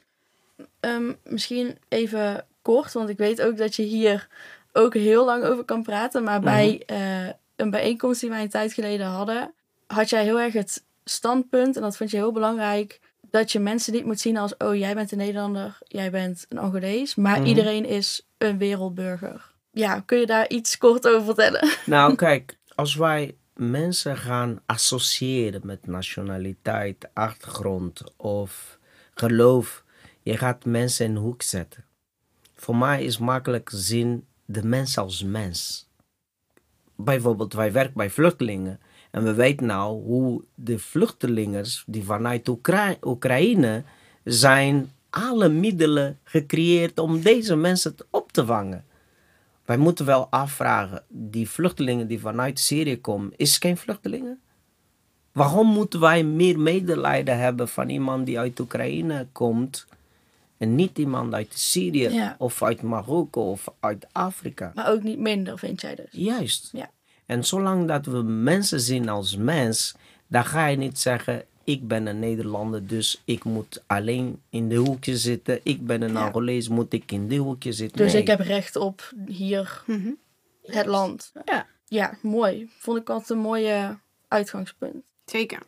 Ehm, 0.80 1.14
misschien 1.24 1.78
even 1.88 2.46
kort, 2.62 2.94
want 2.94 3.10
ik 3.10 3.18
weet 3.18 3.42
ook 3.42 3.58
dat 3.58 3.76
je 3.76 3.84
hier 3.84 4.28
ook 4.74 4.94
heel 4.94 5.26
lang 5.26 5.44
over 5.44 5.64
kan 5.64 5.84
praten. 5.84 6.24
Maar 6.24 6.40
bij 6.42 6.84
eh, 6.86 7.28
een 7.56 7.70
bijeenkomst 7.70 8.22
die 8.22 8.30
wij 8.30 8.42
een 8.42 8.50
tijd 8.50 8.74
geleden 8.74 9.06
hadden, 9.08 9.54
had 9.88 10.10
jij 10.10 10.24
heel 10.24 10.40
erg 10.40 10.54
het 10.54 10.84
standpunt, 11.04 11.76
en 11.76 11.82
dat 11.82 11.98
vond 11.98 12.12
je 12.12 12.18
heel 12.18 12.32
belangrijk, 12.32 13.00
dat 13.30 13.52
je 13.52 13.60
mensen 13.60 13.94
niet 13.94 14.06
moet 14.06 14.20
zien 14.20 14.38
als, 14.38 14.58
oh 14.58 14.76
jij 14.76 14.94
bent 14.96 15.12
een 15.12 15.18
Nederlander, 15.18 15.78
jij 15.84 16.12
bent 16.12 16.46
een 16.50 16.58
Angolees, 16.58 17.16
maar 17.16 17.38
Mhm. 17.40 17.48
iedereen 17.48 17.86
is 17.86 18.28
een 18.38 18.58
wereldburger. 18.58 19.50
Ja, 19.72 20.00
kun 20.00 20.20
je 20.20 20.26
daar 20.26 20.50
iets 20.50 20.78
kort 20.78 21.08
over 21.08 21.26
vertellen? 21.26 21.70
Nou, 21.86 22.16
kijk, 22.16 22.58
als 22.76 22.96
wij 22.96 23.36
mensen 23.56 24.18
gaan 24.18 24.62
associëren 24.66 25.62
met 25.64 25.88
nationaliteit, 25.88 27.10
achtergrond 27.14 28.04
of 28.18 28.80
geloof, 29.14 29.84
je 30.22 30.38
gaat 30.38 30.66
mensen 30.66 31.06
in 31.06 31.12
een 31.16 31.22
hoek 31.22 31.42
zetten. 31.42 31.86
Voor 32.62 32.76
mij 32.76 33.04
is 33.04 33.18
makkelijk 33.18 33.70
zien 33.74 34.26
de 34.46 34.64
mens 34.64 34.98
als 34.98 35.24
mens. 35.24 35.90
Bijvoorbeeld, 36.96 37.54
wij 37.54 37.72
werken 37.72 37.94
bij 37.94 38.10
vluchtelingen 38.10 38.80
en 39.12 39.24
we 39.24 39.34
weten 39.34 39.66
nou 39.66 40.04
hoe 40.04 40.44
de 40.56 40.80
vluchtelingers 40.80 41.84
die 41.88 42.04
vanuit 42.04 42.48
Oekra- 42.48 42.96
Oekraïne 43.02 43.84
zijn 44.24 44.92
alle 45.10 45.50
middelen 45.50 46.20
gecreëerd 46.24 47.00
om 47.00 47.22
deze 47.22 47.56
mensen 47.56 47.96
op 48.10 48.32
te 48.32 48.46
vangen. 48.46 48.86
Wij 49.66 49.78
moeten 49.78 50.06
wel 50.06 50.28
afvragen, 50.30 51.04
die 51.08 51.50
vluchtelingen 51.50 52.08
die 52.08 52.20
vanuit 52.20 52.60
Syrië 52.60 53.02
komen, 53.02 53.34
is 53.36 53.58
geen 53.58 53.78
vluchtelingen? 53.78 54.40
Waarom 55.32 55.68
moeten 55.68 56.00
wij 56.00 56.24
meer 56.24 56.60
medelijden 56.60 57.38
hebben 57.38 57.68
van 57.68 57.90
iemand 57.90 58.26
die 58.26 58.40
uit 58.40 58.60
Oekraïne 58.60 59.28
komt 59.32 59.88
en 60.62 60.76
niet 60.76 60.98
iemand 60.98 61.34
uit 61.34 61.54
Syrië 61.54 62.10
Ja. 62.10 62.36
of 62.38 62.64
uit 62.64 62.82
Marokko 62.82 63.52
of 63.52 63.68
uit 63.80 64.06
Afrika? 64.12 64.72
Maar 64.76 64.92
ook 64.92 65.04
niet 65.04 65.20
minder, 65.20 65.58
vind 65.60 65.82
jij 65.82 65.96
dus? 65.96 66.08
Juist. 66.12 66.70
Ja. 66.72 66.90
En 67.26 67.44
zolang 67.46 67.88
dat 67.88 68.06
we 68.06 68.22
mensen 68.22 68.80
zien 68.82 69.10
als 69.10 69.36
mens, 69.38 69.96
dan 70.28 70.46
ga 70.46 70.66
je 70.68 70.78
niet 70.78 71.00
zeggen, 71.00 71.44
ik 71.64 71.88
ben 71.88 72.06
een 72.06 72.20
Nederlander, 72.20 72.88
dus 72.88 73.22
ik 73.26 73.44
moet 73.44 73.84
alleen 73.88 74.42
in 74.50 74.70
de 74.70 74.76
hoekje 74.76 75.18
zitten. 75.18 75.60
Ik 75.64 75.86
ben 75.86 76.02
een 76.02 76.12
Ja. 76.14 76.26
Angolees, 76.26 76.68
moet 76.68 76.94
ik 76.94 77.12
in 77.12 77.28
de 77.28 77.36
hoekje 77.36 77.72
zitten. 77.74 77.98
Dus 77.98 78.14
Nee. 78.14 78.22
ik 78.22 78.28
heb 78.28 78.40
recht 78.40 78.76
op 78.76 79.12
hier 79.28 79.84
Mhm. 79.86 80.10
het 80.64 80.86
land. 80.86 81.32
Ja. 81.46 81.66
Ja, 81.88 82.18
mooi. 82.22 82.70
Vond 82.80 82.98
ik 82.98 83.10
altijd 83.10 83.30
een 83.30 83.38
mooie 83.38 83.98
uitgangspunt. 84.28 84.96
Zeker. 85.26 85.60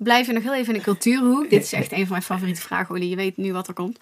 We 0.00 0.06
blijven 0.06 0.34
nog 0.34 0.42
heel 0.42 0.54
even 0.54 0.72
in 0.72 0.78
de 0.78 0.84
cultuurhoek. 0.84 1.50
Dit 1.50 1.62
is 1.62 1.72
echt 1.72 1.92
een 1.92 1.98
van 1.98 2.10
mijn 2.10 2.22
favoriete 2.22 2.60
vragen, 2.60 2.94
Olly. 2.94 3.04
Je 3.10 3.16
weet 3.16 3.36
nu 3.36 3.52
wat 3.52 3.68
er 3.68 3.74
komt. 3.74 3.98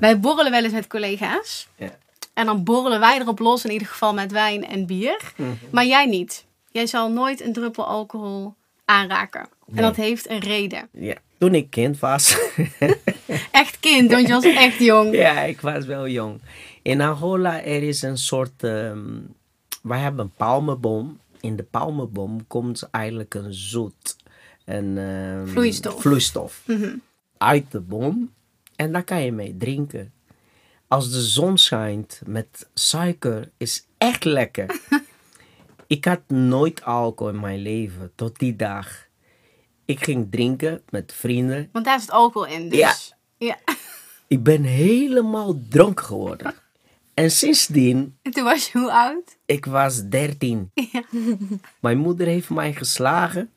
Wij 0.00 0.20
borrelen 0.20 0.50
wel 0.50 0.64
eens 0.64 0.72
met 0.72 0.86
collega's. 0.86 1.68
Ja. 1.76 1.98
En 2.34 2.46
dan 2.46 2.64
borrelen 2.64 3.00
wij 3.00 3.18
erop 3.20 3.38
los, 3.38 3.64
in 3.64 3.70
ieder 3.70 3.86
geval 3.88 4.14
met 4.14 4.32
wijn 4.32 4.66
en 4.66 4.86
bier. 4.86 5.32
Mhm. 5.36 5.50
Maar 5.70 5.86
jij 5.86 6.06
niet. 6.06 6.44
Jij 6.70 6.86
zal 6.86 7.10
nooit 7.10 7.40
een 7.40 7.52
druppel 7.52 7.86
alcohol 7.86 8.54
aanraken. 8.84 9.48
En 9.74 9.82
dat 9.82 9.96
heeft 9.96 10.30
een 10.30 10.38
reden. 10.38 10.88
Ja. 10.92 11.14
Toen 11.38 11.54
ik 11.54 11.70
kind 11.70 11.98
was, 11.98 12.36
Echt 13.50 13.80
kind, 13.80 14.10
want 14.10 14.26
je 14.26 14.32
was 14.32 14.44
echt 14.44 14.78
jong. 14.78 15.14
ja, 15.14 15.40
ik 15.40 15.60
was 15.60 15.84
wel 15.84 16.08
jong. 16.08 16.40
In 16.82 17.00
Angola 17.00 17.62
er 17.62 17.82
is 17.82 18.02
een 18.02 18.18
soort, 18.18 18.62
ehm, 18.64 18.98
wij 19.82 19.98
hebben 19.98 20.24
een 20.24 20.32
palmenboom. 20.36 21.18
In 21.40 21.56
de 21.56 21.62
palmenboom 21.62 22.46
komt 22.46 22.88
eigenlijk 22.90 23.34
een 23.34 23.54
zoet, 23.54 24.16
een 24.76 24.98
ehm, 24.98 25.46
Vloeistof. 25.46 26.00
vloeistof 26.00 26.62
Mhm. 26.66 26.96
uit 27.38 27.70
de 27.70 27.80
boom. 27.80 28.32
En 28.76 28.92
daar 28.92 29.04
kan 29.04 29.22
je 29.22 29.32
mee 29.32 29.56
drinken. 29.56 30.12
Als 30.88 31.10
de 31.12 31.20
zon 31.22 31.58
schijnt 31.58 32.20
met 32.26 32.68
suiker, 32.74 33.50
is 33.56 33.86
echt 33.98 34.24
lekker. 34.24 34.80
ik 35.86 36.04
had 36.04 36.20
nooit 36.28 36.84
alcohol 36.84 37.32
in 37.32 37.40
mijn 37.40 37.58
leven, 37.60 38.12
tot 38.14 38.38
die 38.38 38.56
dag. 38.56 39.06
Ik 39.84 40.04
ging 40.04 40.26
drinken 40.30 40.82
met 40.90 41.12
vrienden. 41.12 41.68
Want 41.72 41.84
daar 41.84 42.00
zit 42.00 42.10
alcohol 42.10 42.48
in. 42.48 42.68
Dus. 42.68 42.78
Ja. 42.78 42.94
ja. 43.46 43.56
Ik 44.28 44.42
ben 44.42 44.62
helemaal 44.62 45.60
dronken 45.68 46.04
geworden. 46.04 46.54
En 47.14 47.30
sindsdien, 47.30 48.16
En 48.22 48.30
toen 48.30 48.44
was 48.44 48.70
je 48.72 48.78
hoe 48.78 48.92
oud? 48.92 49.36
ik 49.46 49.64
was 49.64 50.08
13. 50.08 50.70
Ja. 50.92 51.02
Mijn 51.80 51.98
moeder 51.98 52.26
heeft 52.26 52.50
mij 52.50 52.72
geslagen. 52.72 53.50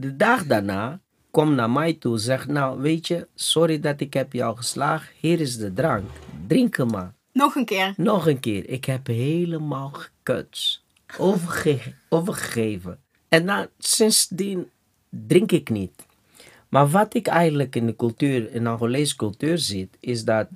De 0.00 0.16
dag 0.16 0.46
daarna 0.46 1.00
kwam 1.30 1.54
naar 1.54 1.70
mij 1.70 1.92
toe 1.92 2.18
zegt, 2.18 2.46
nou 2.46 2.80
weet 2.80 3.06
je, 3.06 3.28
sorry 3.34 3.80
dat 3.80 4.00
ik 4.00 4.14
heb 4.14 4.32
jou 4.32 4.56
geslagen. 4.56 5.08
Hier 5.20 5.40
is 5.40 5.56
de 5.56 5.72
drank. 5.72 6.10
Drink 6.46 6.76
hem 6.76 6.86
maar. 6.86 7.14
Nog 7.32 7.54
een 7.54 7.64
keer. 7.64 7.94
Nog 7.96 8.26
een 8.26 8.40
keer. 8.40 8.68
Ik 8.68 8.84
heb 8.84 9.06
helemaal 9.06 9.90
gekut. 9.90 10.82
Overge 11.16 11.94
overgegeven. 12.08 13.00
En 13.28 13.70
sindsdien 13.78 14.70
drink 15.08 15.52
ik 15.52 15.70
niet. 15.70 16.06
Maar 16.68 16.88
wat 16.88 17.14
ik 17.14 17.26
eigenlijk 17.26 17.76
in 17.76 17.86
de 17.86 17.96
cultuur, 17.96 18.52
in 18.52 18.62
de 18.62 18.68
Angolese 18.68 19.16
cultuur 19.16 19.58
zie, 19.58 19.90
is 20.00 20.24
dat 20.24 20.48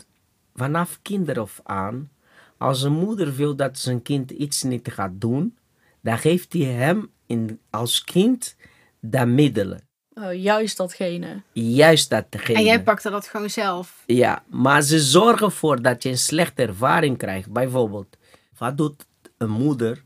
vanaf 0.55 0.99
kinder 1.03 1.41
af 1.41 1.61
aan, 1.63 2.11
als 2.57 2.83
een 2.83 2.93
moeder 2.93 3.35
wil 3.35 3.57
dat 3.57 3.79
zijn 3.79 4.03
kind 4.03 4.31
iets 4.31 4.63
niet 4.63 4.89
gaat 4.93 5.21
doen, 5.21 5.57
dan 6.01 6.19
geeft 6.19 6.53
hij 6.53 6.63
hem 6.63 7.11
in, 7.27 7.59
als 7.71 8.05
kind 8.05 8.57
de 9.03 9.27
middelen. 9.27 9.89
Oh, 10.15 10.35
juist 10.35 10.77
datgene. 10.77 11.43
Juist 11.53 12.11
dat 12.11 12.27
degene. 12.29 12.59
En 12.59 12.65
jij 12.65 12.83
pakte 12.83 13.11
dat 13.11 13.27
gewoon 13.29 13.51
zelf. 13.51 14.03
Ja, 14.07 14.43
maar 14.47 14.83
ze 14.83 15.01
zorgen 15.01 15.47
ervoor 15.47 15.83
dat 15.83 16.03
je 16.03 16.09
een 16.09 16.19
slechte 16.19 16.63
ervaring 16.63 17.19
krijgt. 17.19 17.53
Bijvoorbeeld, 17.53 18.17
wat 18.59 18.77
doet 18.77 19.07
een 19.39 19.51
moeder 19.51 20.03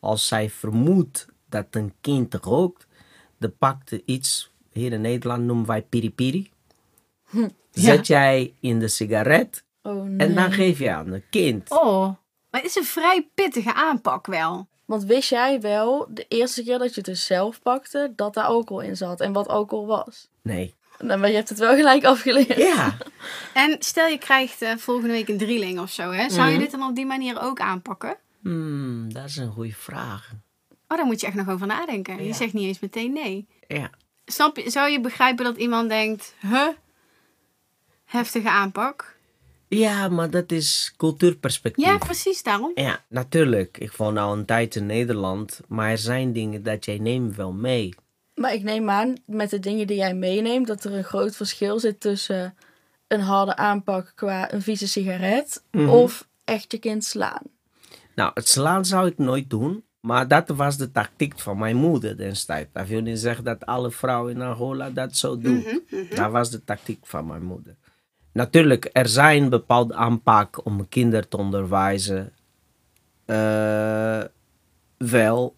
als 0.00 0.26
zij 0.26 0.50
vermoedt 0.50 1.26
dat 1.48 1.66
een 1.70 1.94
kind 2.00 2.34
rookt? 2.34 2.86
Dan 3.38 3.56
pakt 3.58 3.88
ze 3.88 4.02
iets, 4.04 4.52
hier 4.72 4.92
in 4.92 5.00
Nederland 5.00 5.44
noemen 5.44 5.66
wij 5.66 5.82
piri-piri. 5.82 6.50
Zet 7.70 8.06
jij 8.06 8.54
in 8.60 8.78
de 8.78 8.88
sigaret 8.88 9.64
Oh 9.82 10.04
nee. 10.04 10.26
en 10.28 10.34
dan 10.34 10.52
geef 10.52 10.78
je 10.78 10.90
aan 10.90 11.12
het 11.12 11.24
kind. 11.30 11.70
Oh. 11.70 12.02
Maar 12.50 12.60
het 12.60 12.64
is 12.64 12.76
een 12.76 12.84
vrij 12.84 13.30
pittige 13.34 13.74
aanpak 13.74 14.26
wel. 14.26 14.68
Want 14.90 15.04
wist 15.04 15.28
jij 15.30 15.60
wel, 15.60 16.06
de 16.10 16.24
eerste 16.28 16.62
keer 16.64 16.78
dat 16.78 16.88
je 16.88 16.94
het 16.94 17.04
dus 17.04 17.26
zelf 17.26 17.62
pakte, 17.62 18.12
dat 18.16 18.34
daar 18.34 18.44
alcohol 18.44 18.82
in 18.82 18.96
zat 18.96 19.20
en 19.20 19.32
wat 19.32 19.48
alcohol 19.48 19.86
was? 19.86 20.28
Nee. 20.42 20.74
Nou, 20.98 21.20
maar 21.20 21.28
je 21.28 21.34
hebt 21.34 21.48
het 21.48 21.58
wel 21.58 21.74
gelijk 21.74 22.04
afgeleerd. 22.04 22.56
Ja. 22.56 22.96
En 23.54 23.76
stel 23.78 24.06
je 24.06 24.18
krijgt 24.18 24.62
eh, 24.62 24.76
volgende 24.76 25.12
week 25.12 25.28
een 25.28 25.38
drieling 25.38 25.80
of 25.80 25.90
zo, 25.90 26.10
hè? 26.10 26.30
Zou 26.30 26.46
je 26.46 26.52
Mhm. 26.52 26.60
dit 26.62 26.70
dan 26.70 26.82
op 26.88 26.94
die 26.94 27.06
manier 27.06 27.40
ook 27.42 27.60
aanpakken? 27.60 28.16
Hmm, 28.42 29.12
dat 29.12 29.24
is 29.24 29.36
een 29.36 29.52
goede 29.52 29.72
vraag. 29.74 30.30
Oh, 30.88 30.96
daar 30.96 31.06
moet 31.06 31.20
je 31.20 31.26
echt 31.26 31.36
nog 31.36 31.48
over 31.48 31.66
nadenken. 31.66 32.24
Je 32.24 32.32
zegt 32.34 32.52
niet 32.52 32.66
eens 32.66 32.80
meteen 32.80 33.12
nee. 33.12 33.46
Ja. 33.68 33.90
Snap 34.24 34.56
je, 34.56 34.70
zou 34.70 34.90
je 34.90 35.00
begrijpen 35.00 35.44
dat 35.44 35.56
iemand 35.56 35.88
denkt, 35.88 36.34
huh? 36.40 36.68
Heftige 38.04 38.50
aanpak. 38.50 39.16
Ja, 39.78 40.08
maar 40.08 40.30
dat 40.30 40.52
is 40.52 40.94
cultuurperspectief. 40.96 41.84
Ja, 41.84 41.98
precies 41.98 42.42
daarom. 42.42 42.70
Ja, 42.74 43.04
natuurlijk. 43.08 43.78
Ik 43.78 43.92
woon 43.92 44.16
al 44.18 44.32
een 44.32 44.44
tijd 44.44 44.74
in 44.76 44.86
Nederland, 44.86 45.60
maar 45.68 45.90
er 45.90 45.98
zijn 45.98 46.32
dingen 46.32 46.62
dat 46.62 46.84
jij 46.84 46.98
neemt 46.98 47.36
wel 47.36 47.52
mee. 47.52 47.94
Maar 48.34 48.54
ik 48.54 48.62
neem 48.62 48.90
aan, 48.90 49.14
met 49.26 49.50
de 49.50 49.58
dingen 49.58 49.86
die 49.86 49.96
jij 49.96 50.14
meeneemt, 50.14 50.66
dat 50.66 50.84
er 50.84 50.92
een 50.92 51.04
groot 51.04 51.36
verschil 51.36 51.78
zit 51.80 52.00
tussen 52.00 52.54
een 53.08 53.20
harde 53.20 53.56
aanpak 53.56 54.12
qua 54.14 54.52
een 54.52 54.62
vieze 54.62 54.88
sigaret 54.88 55.62
Mhm. 55.70 55.88
of 55.88 56.28
echt 56.44 56.72
je 56.72 56.78
kind 56.78 57.04
slaan. 57.04 57.42
Nou, 58.14 58.30
het 58.34 58.48
slaan 58.48 58.84
zou 58.84 59.06
ik 59.08 59.18
nooit 59.18 59.50
doen, 59.50 59.84
maar 60.00 60.28
dat 60.28 60.48
was 60.48 60.76
de 60.76 60.90
tactiek 60.90 61.38
van 61.38 61.58
mijn 61.58 61.76
moeder 61.76 62.16
destijds. 62.16 62.70
Dat 62.72 62.86
wil 62.86 63.00
niet 63.00 63.18
zeggen 63.18 63.44
dat 63.44 63.66
alle 63.66 63.90
vrouwen 63.90 64.34
in 64.34 64.42
Angola 64.42 64.90
dat 64.90 65.16
zo 65.16 65.38
doen. 65.38 65.82
Dat 66.14 66.30
was 66.30 66.50
de 66.50 66.64
tactiek 66.64 67.06
van 67.06 67.26
mijn 67.26 67.42
moeder. 67.44 67.76
Natuurlijk, 68.32 68.90
er 68.92 69.08
zijn 69.08 69.48
bepaalde 69.48 69.94
aanpak 69.94 70.66
om 70.66 70.88
kinderen 70.88 71.28
te 71.28 71.36
onderwijzen. 71.36 72.32
Eh, 73.24 74.22
wel 74.96 75.54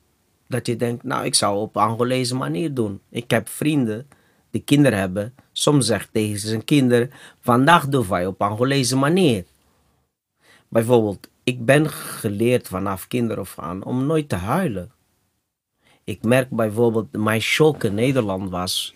dat 0.49 0.67
je 0.67 0.77
denkt, 0.77 1.03
nou, 1.03 1.25
ik 1.25 1.35
zou 1.35 1.59
op 1.59 1.77
Angolese 1.77 2.35
manier 2.35 2.75
doen. 2.75 3.01
Ik 3.09 3.31
heb 3.31 3.49
vrienden 3.49 4.09
die 4.51 4.63
kinderen 4.63 4.99
hebben. 4.99 5.35
Soms 5.53 5.87
zegt 5.87 6.09
tegen 6.13 6.39
zijn 6.39 6.65
kinderen, 6.65 7.11
vandaag 7.41 7.89
doen 7.89 8.09
wij 8.09 8.27
op 8.27 8.43
Angolese 8.43 8.97
manier. 8.97 9.45
Bijvoorbeeld, 10.69 11.29
ik 11.43 11.65
ben 11.65 11.91
geleerd 11.91 12.69
vanaf 12.69 13.09
kinderaf 13.09 13.59
aan 13.59 13.85
om 13.85 14.07
nooit 14.07 14.29
te 14.29 14.37
huilen. 14.37 14.91
Ik 16.05 16.23
merk 16.23 16.51
bijvoorbeeld, 16.51 17.13
mijn 17.13 17.41
shock 17.41 17.85
in 17.85 17.95
Nederland 17.95 18.51
was 18.51 18.95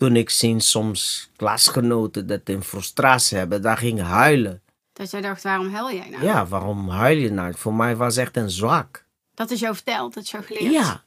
toen 0.00 0.16
ik 0.16 0.30
zie 0.30 0.60
soms 0.60 1.30
klasgenoten 1.36 2.26
dat 2.26 2.40
in 2.44 2.62
frustratie 2.62 3.38
hebben, 3.38 3.62
daar 3.62 3.76
ging 3.76 4.00
huilen. 4.00 4.62
Dat 4.92 5.10
jij 5.10 5.20
dacht, 5.20 5.42
waarom 5.42 5.72
huil 5.72 5.92
jij 5.92 6.08
nou? 6.10 6.24
Ja, 6.24 6.46
waarom 6.46 6.88
huil 6.88 7.16
je 7.16 7.30
nou? 7.30 7.54
Voor 7.56 7.74
mij 7.74 7.96
was 7.96 8.16
echt 8.16 8.36
een 8.36 8.50
zwak. 8.50 9.04
Dat 9.34 9.50
is 9.50 9.60
jou 9.60 9.74
verteld, 9.74 10.14
dat 10.14 10.22
is 10.22 10.30
jou 10.30 10.44
geleerd. 10.44 10.72
Ja. 10.72 11.02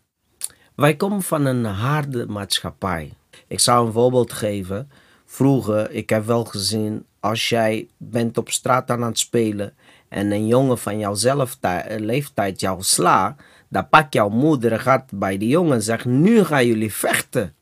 Wij 0.75 0.95
komen 0.95 1.21
van 1.21 1.45
een 1.45 1.65
harde 1.65 2.25
maatschappij. 2.25 3.13
Ik 3.47 3.59
zou 3.59 3.85
een 3.85 3.93
voorbeeld 3.93 4.33
geven. 4.33 4.91
Vroeger, 5.25 5.91
ik 5.91 6.09
heb 6.09 6.25
wel 6.25 6.43
gezien, 6.43 7.05
als 7.19 7.49
jij 7.49 7.87
bent 7.97 8.37
op 8.37 8.49
straat 8.49 8.89
aan 8.89 9.01
het 9.01 9.19
spelen 9.19 9.73
en 10.09 10.31
een 10.31 10.47
jongen 10.47 10.77
van 10.77 10.99
jouw 10.99 11.15
leeftijd 11.97 12.59
jou 12.59 12.81
sla, 12.81 13.35
dan 13.69 13.89
pak 13.89 14.13
jouw 14.13 14.29
moeder 14.29 14.71
en 14.71 14.79
gaat 14.79 15.09
bij 15.13 15.37
die 15.37 15.49
jongen 15.49 15.73
en 15.73 15.83
zegt, 15.83 16.05
nu 16.05 16.43
gaan 16.43 16.65
jullie 16.65 16.93
vechten. 16.93 17.55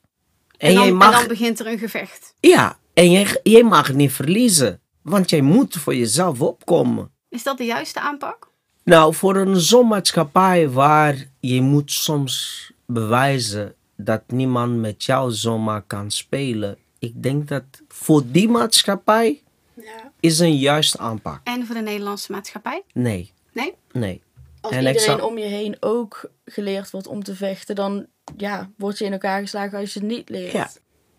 En, 0.61 0.75
dan, 0.75 0.93
mag... 0.93 1.13
en 1.13 1.19
dan 1.19 1.27
begint 1.27 1.59
er 1.59 1.67
een 1.67 1.77
gevecht. 1.77 2.33
Ja, 2.39 2.77
en 2.93 3.11
jij, 3.11 3.39
jij 3.43 3.63
mag 3.63 3.93
niet 3.93 4.11
verliezen, 4.11 4.81
want 5.01 5.29
jij 5.29 5.41
moet 5.41 5.75
voor 5.75 5.95
jezelf 5.95 6.41
opkomen. 6.41 7.11
Is 7.29 7.43
dat 7.43 7.57
de 7.57 7.65
juiste 7.65 7.99
aanpak? 7.99 8.49
Nou, 8.83 9.13
voor 9.13 9.35
een 9.35 9.59
zo'n 9.59 9.87
maatschappij 9.87 10.69
waar 10.69 11.25
je 11.39 11.61
moet 11.61 11.91
soms 11.91 12.71
bewijzen 12.85 13.75
dat 13.95 14.21
niemand 14.27 14.79
met 14.79 15.03
jou 15.03 15.31
zomaar 15.31 15.81
kan 15.81 16.11
spelen. 16.11 16.77
Ik 16.99 17.23
denk 17.23 17.47
dat 17.47 17.63
voor 17.87 18.21
die 18.25 18.49
maatschappij 18.49 19.41
ja. 19.73 20.11
is 20.19 20.39
een 20.39 20.57
juiste 20.57 20.97
aanpak. 20.97 21.41
En 21.43 21.65
voor 21.65 21.75
de 21.75 21.81
Nederlandse 21.81 22.31
maatschappij? 22.31 22.83
Nee. 22.93 23.31
Nee? 23.51 23.73
Nee. 23.91 24.21
Als 24.61 24.73
en 24.73 24.87
iedereen 24.87 25.21
om 25.21 25.37
je 25.37 25.45
heen 25.45 25.77
ook 25.79 26.31
geleerd 26.45 26.91
wordt 26.91 27.07
om 27.07 27.23
te 27.23 27.35
vechten, 27.35 27.75
dan 27.75 28.07
ja, 28.37 28.69
word 28.77 28.97
je 28.97 29.05
in 29.05 29.11
elkaar 29.11 29.41
geslagen 29.41 29.79
als 29.79 29.93
je 29.93 29.99
het 29.99 30.07
niet 30.07 30.29
leert. 30.29 30.51
Ja. 30.51 30.69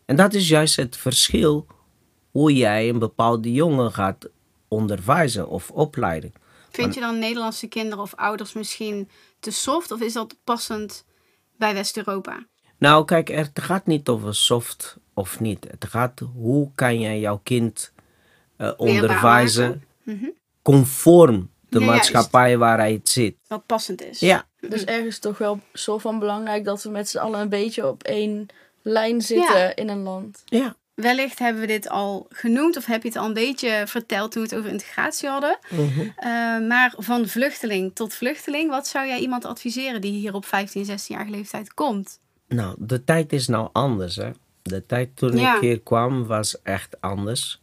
En 0.05 0.17
dat 0.17 0.35
is 0.35 0.49
juist 0.49 0.77
het 0.77 0.97
verschil 0.97 1.67
hoe 2.31 2.55
jij 2.55 2.89
een 2.89 2.99
bepaalde 2.99 3.53
jongen 3.53 3.93
gaat 3.93 4.29
onderwijzen 4.69 5.49
of 5.49 5.71
opleiden. 5.71 6.33
Vind 6.71 6.95
je 6.95 7.01
dan 7.01 7.19
Nederlandse 7.19 7.67
kinderen 7.67 8.05
of 8.05 8.15
ouders 8.15 8.53
misschien 8.53 9.09
te 9.41 9.51
soft 9.51 9.91
of 9.91 10.01
is 10.01 10.13
dat 10.13 10.37
passend 10.45 11.05
bij 11.57 11.75
West-Europa? 11.75 12.47
Nou, 12.79 13.05
kijk, 13.05 13.29
het 13.29 13.61
gaat 13.63 13.87
niet 13.87 14.09
over 14.09 14.35
soft 14.35 14.97
of 15.15 15.41
niet. 15.41 15.67
Het 15.71 15.85
gaat 15.85 16.21
hoe 16.35 16.71
kan 16.75 17.01
jij 17.01 17.21
jouw 17.21 17.41
kind 17.43 17.93
uh, 18.59 18.73
onderwijzen 18.77 19.85
mhm. 20.03 20.29
conform 20.63 21.51
de 21.73 21.81
maatschappij 21.81 22.59
waar 22.59 22.79
hij 22.79 22.93
het 22.93 23.09
zit. 23.09 23.37
Wat 23.47 23.67
passend 23.67 24.03
is. 24.03 24.21
Ja. 24.21 24.45
Dus 24.61 24.85
ergens 24.85 25.19
toch 25.19 25.39
wel 25.39 25.61
zo 25.73 25.99
van 25.99 26.19
belangrijk 26.19 26.65
dat 26.65 26.83
we 26.83 26.91
met 26.91 27.09
z'n 27.09 27.19
allen 27.19 27.41
een 27.41 27.49
beetje 27.49 27.89
op 27.89 28.03
één 28.03 28.47
lijn 28.83 29.23
zitten 29.23 29.75
in 29.75 29.89
een 29.89 30.03
land. 30.03 30.43
Ja. 30.45 30.77
Wellicht 30.95 31.39
hebben 31.39 31.61
we 31.61 31.67
dit 31.67 31.89
al 31.89 32.27
genoemd 32.31 32.77
of 32.77 32.87
heb 32.87 33.03
je 33.03 33.09
het 33.09 33.17
al 33.17 33.27
een 33.27 33.33
beetje 33.33 33.83
verteld 33.87 34.33
toen 34.33 34.43
we 34.43 34.49
het 34.49 34.59
over 34.59 34.71
integratie 34.71 35.29
hadden. 35.29 35.59
Mhm. 35.71 36.01
Eh, 36.17 36.29
maar 36.69 36.95
van 36.97 37.29
vluchteling 37.29 37.95
tot 37.95 38.15
vluchteling, 38.15 38.71
wat 38.71 38.87
zou 38.87 39.07
jij 39.07 39.19
iemand 39.19 39.45
adviseren 39.45 40.01
die 40.01 40.13
hier 40.13 40.35
op 40.35 40.45
15, 40.45 40.85
16-jarige 40.85 41.31
leeftijd 41.31 41.75
komt? 41.75 42.21
Nou, 42.49 42.75
de 42.79 43.05
tijd 43.05 43.33
is 43.33 43.49
nou 43.49 43.69
anders. 43.73 44.17
Hè? 44.17 44.31
De 44.63 44.87
tijd 44.87 45.17
toen 45.17 45.39
ik 45.39 45.57
hier 45.61 45.81
kwam 45.81 46.27
was 46.27 46.63
echt 46.63 47.01
anders. 47.01 47.62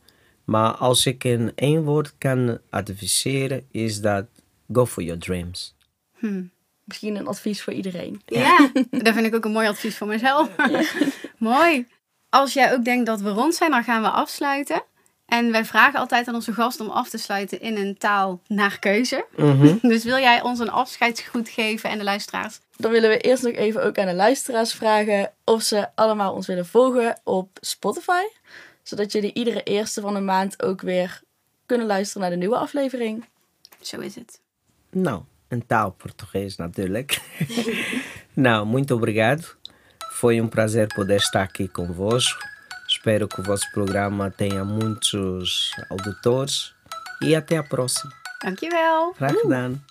Maar 0.49 0.71
als 0.71 1.05
ik 1.05 1.23
in 1.23 1.51
één 1.55 1.83
woord 1.83 2.13
kan 2.17 2.59
adviseren, 2.69 3.67
is 3.71 4.01
dat 4.01 4.25
go 4.71 4.85
for 4.85 5.03
your 5.03 5.19
dreams. 5.19 5.75
Hmm. 6.17 6.51
Misschien 6.83 7.15
een 7.15 7.27
advies 7.27 7.61
voor 7.61 7.73
iedereen. 7.73 8.21
Ja, 8.25 8.69
dat 9.03 9.13
vind 9.13 9.25
ik 9.25 9.35
ook 9.35 9.45
een 9.45 9.51
mooi 9.51 9.67
advies 9.67 9.97
voor 9.97 10.07
mezelf. 10.07 10.49
mooi. 11.37 11.87
Als 12.29 12.53
jij 12.53 12.73
ook 12.73 12.83
denkt 12.83 13.05
dat 13.05 13.21
we 13.21 13.29
rond 13.29 13.55
zijn, 13.55 13.71
dan 13.71 13.83
gaan 13.83 14.01
we 14.01 14.09
afsluiten. 14.09 14.83
En 15.25 15.51
wij 15.51 15.65
vragen 15.65 15.99
altijd 15.99 16.27
aan 16.27 16.35
onze 16.35 16.53
gast 16.53 16.79
om 16.79 16.89
af 16.89 17.09
te 17.09 17.17
sluiten 17.17 17.61
in 17.61 17.77
een 17.77 17.97
taal 17.97 18.41
naar 18.47 18.79
keuze. 18.79 19.25
Mhm. 19.35 19.75
Dus 19.91 20.03
wil 20.03 20.17
jij 20.17 20.41
ons 20.41 20.59
een 20.59 20.71
afscheidsgroet 20.71 21.49
geven 21.49 21.89
en 21.89 21.97
de 21.97 22.03
luisteraars? 22.03 22.59
Dan 22.77 22.91
willen 22.91 23.09
we 23.09 23.17
eerst 23.17 23.43
nog 23.43 23.53
even 23.53 23.83
ook 23.83 23.97
aan 23.97 24.07
de 24.07 24.13
luisteraars 24.13 24.73
vragen 24.73 25.31
of 25.43 25.61
ze 25.61 25.87
allemaal 25.95 26.33
ons 26.33 26.47
willen 26.47 26.65
volgen 26.65 27.19
op 27.23 27.57
Spotify. 27.61 28.23
Zodat 28.89 29.11
jullie 29.11 29.33
iedere 29.33 29.63
eerste 29.63 30.01
van 30.01 30.13
de 30.13 30.19
maand 30.19 30.63
ook 30.63 30.81
weer 30.81 31.21
kunnen 31.65 31.87
luisteren 31.87 32.21
naar 32.21 32.31
de 32.31 32.37
nieuwe 32.37 32.57
aflevering. 32.57 33.25
Zo 33.81 33.99
is 33.99 34.15
het. 34.15 34.41
Nou, 34.91 35.21
een 35.47 35.65
taal 35.65 35.91
Portugees 35.91 36.55
natuurlijk. 36.55 37.21
nou, 38.33 38.65
muito 38.65 38.95
obrigado. 38.95 39.43
Foi 40.13 40.39
um 40.41 40.49
prazer 40.49 40.87
poder 40.87 41.15
estar 41.15 41.43
aqui 41.43 41.67
convosco. 41.67 42.43
Espero 42.87 43.27
que 43.27 43.41
o 43.41 43.43
vosso 43.43 43.69
programa 43.71 44.31
tenha 44.31 44.63
muitos 44.63 45.71
auditores. 45.89 46.73
E 47.21 47.35
até 47.35 47.57
a 47.57 47.63
próxima. 47.63 48.13
Dankjewel. 48.43 49.13
Graag 49.13 49.39
gedaan. 49.39 49.85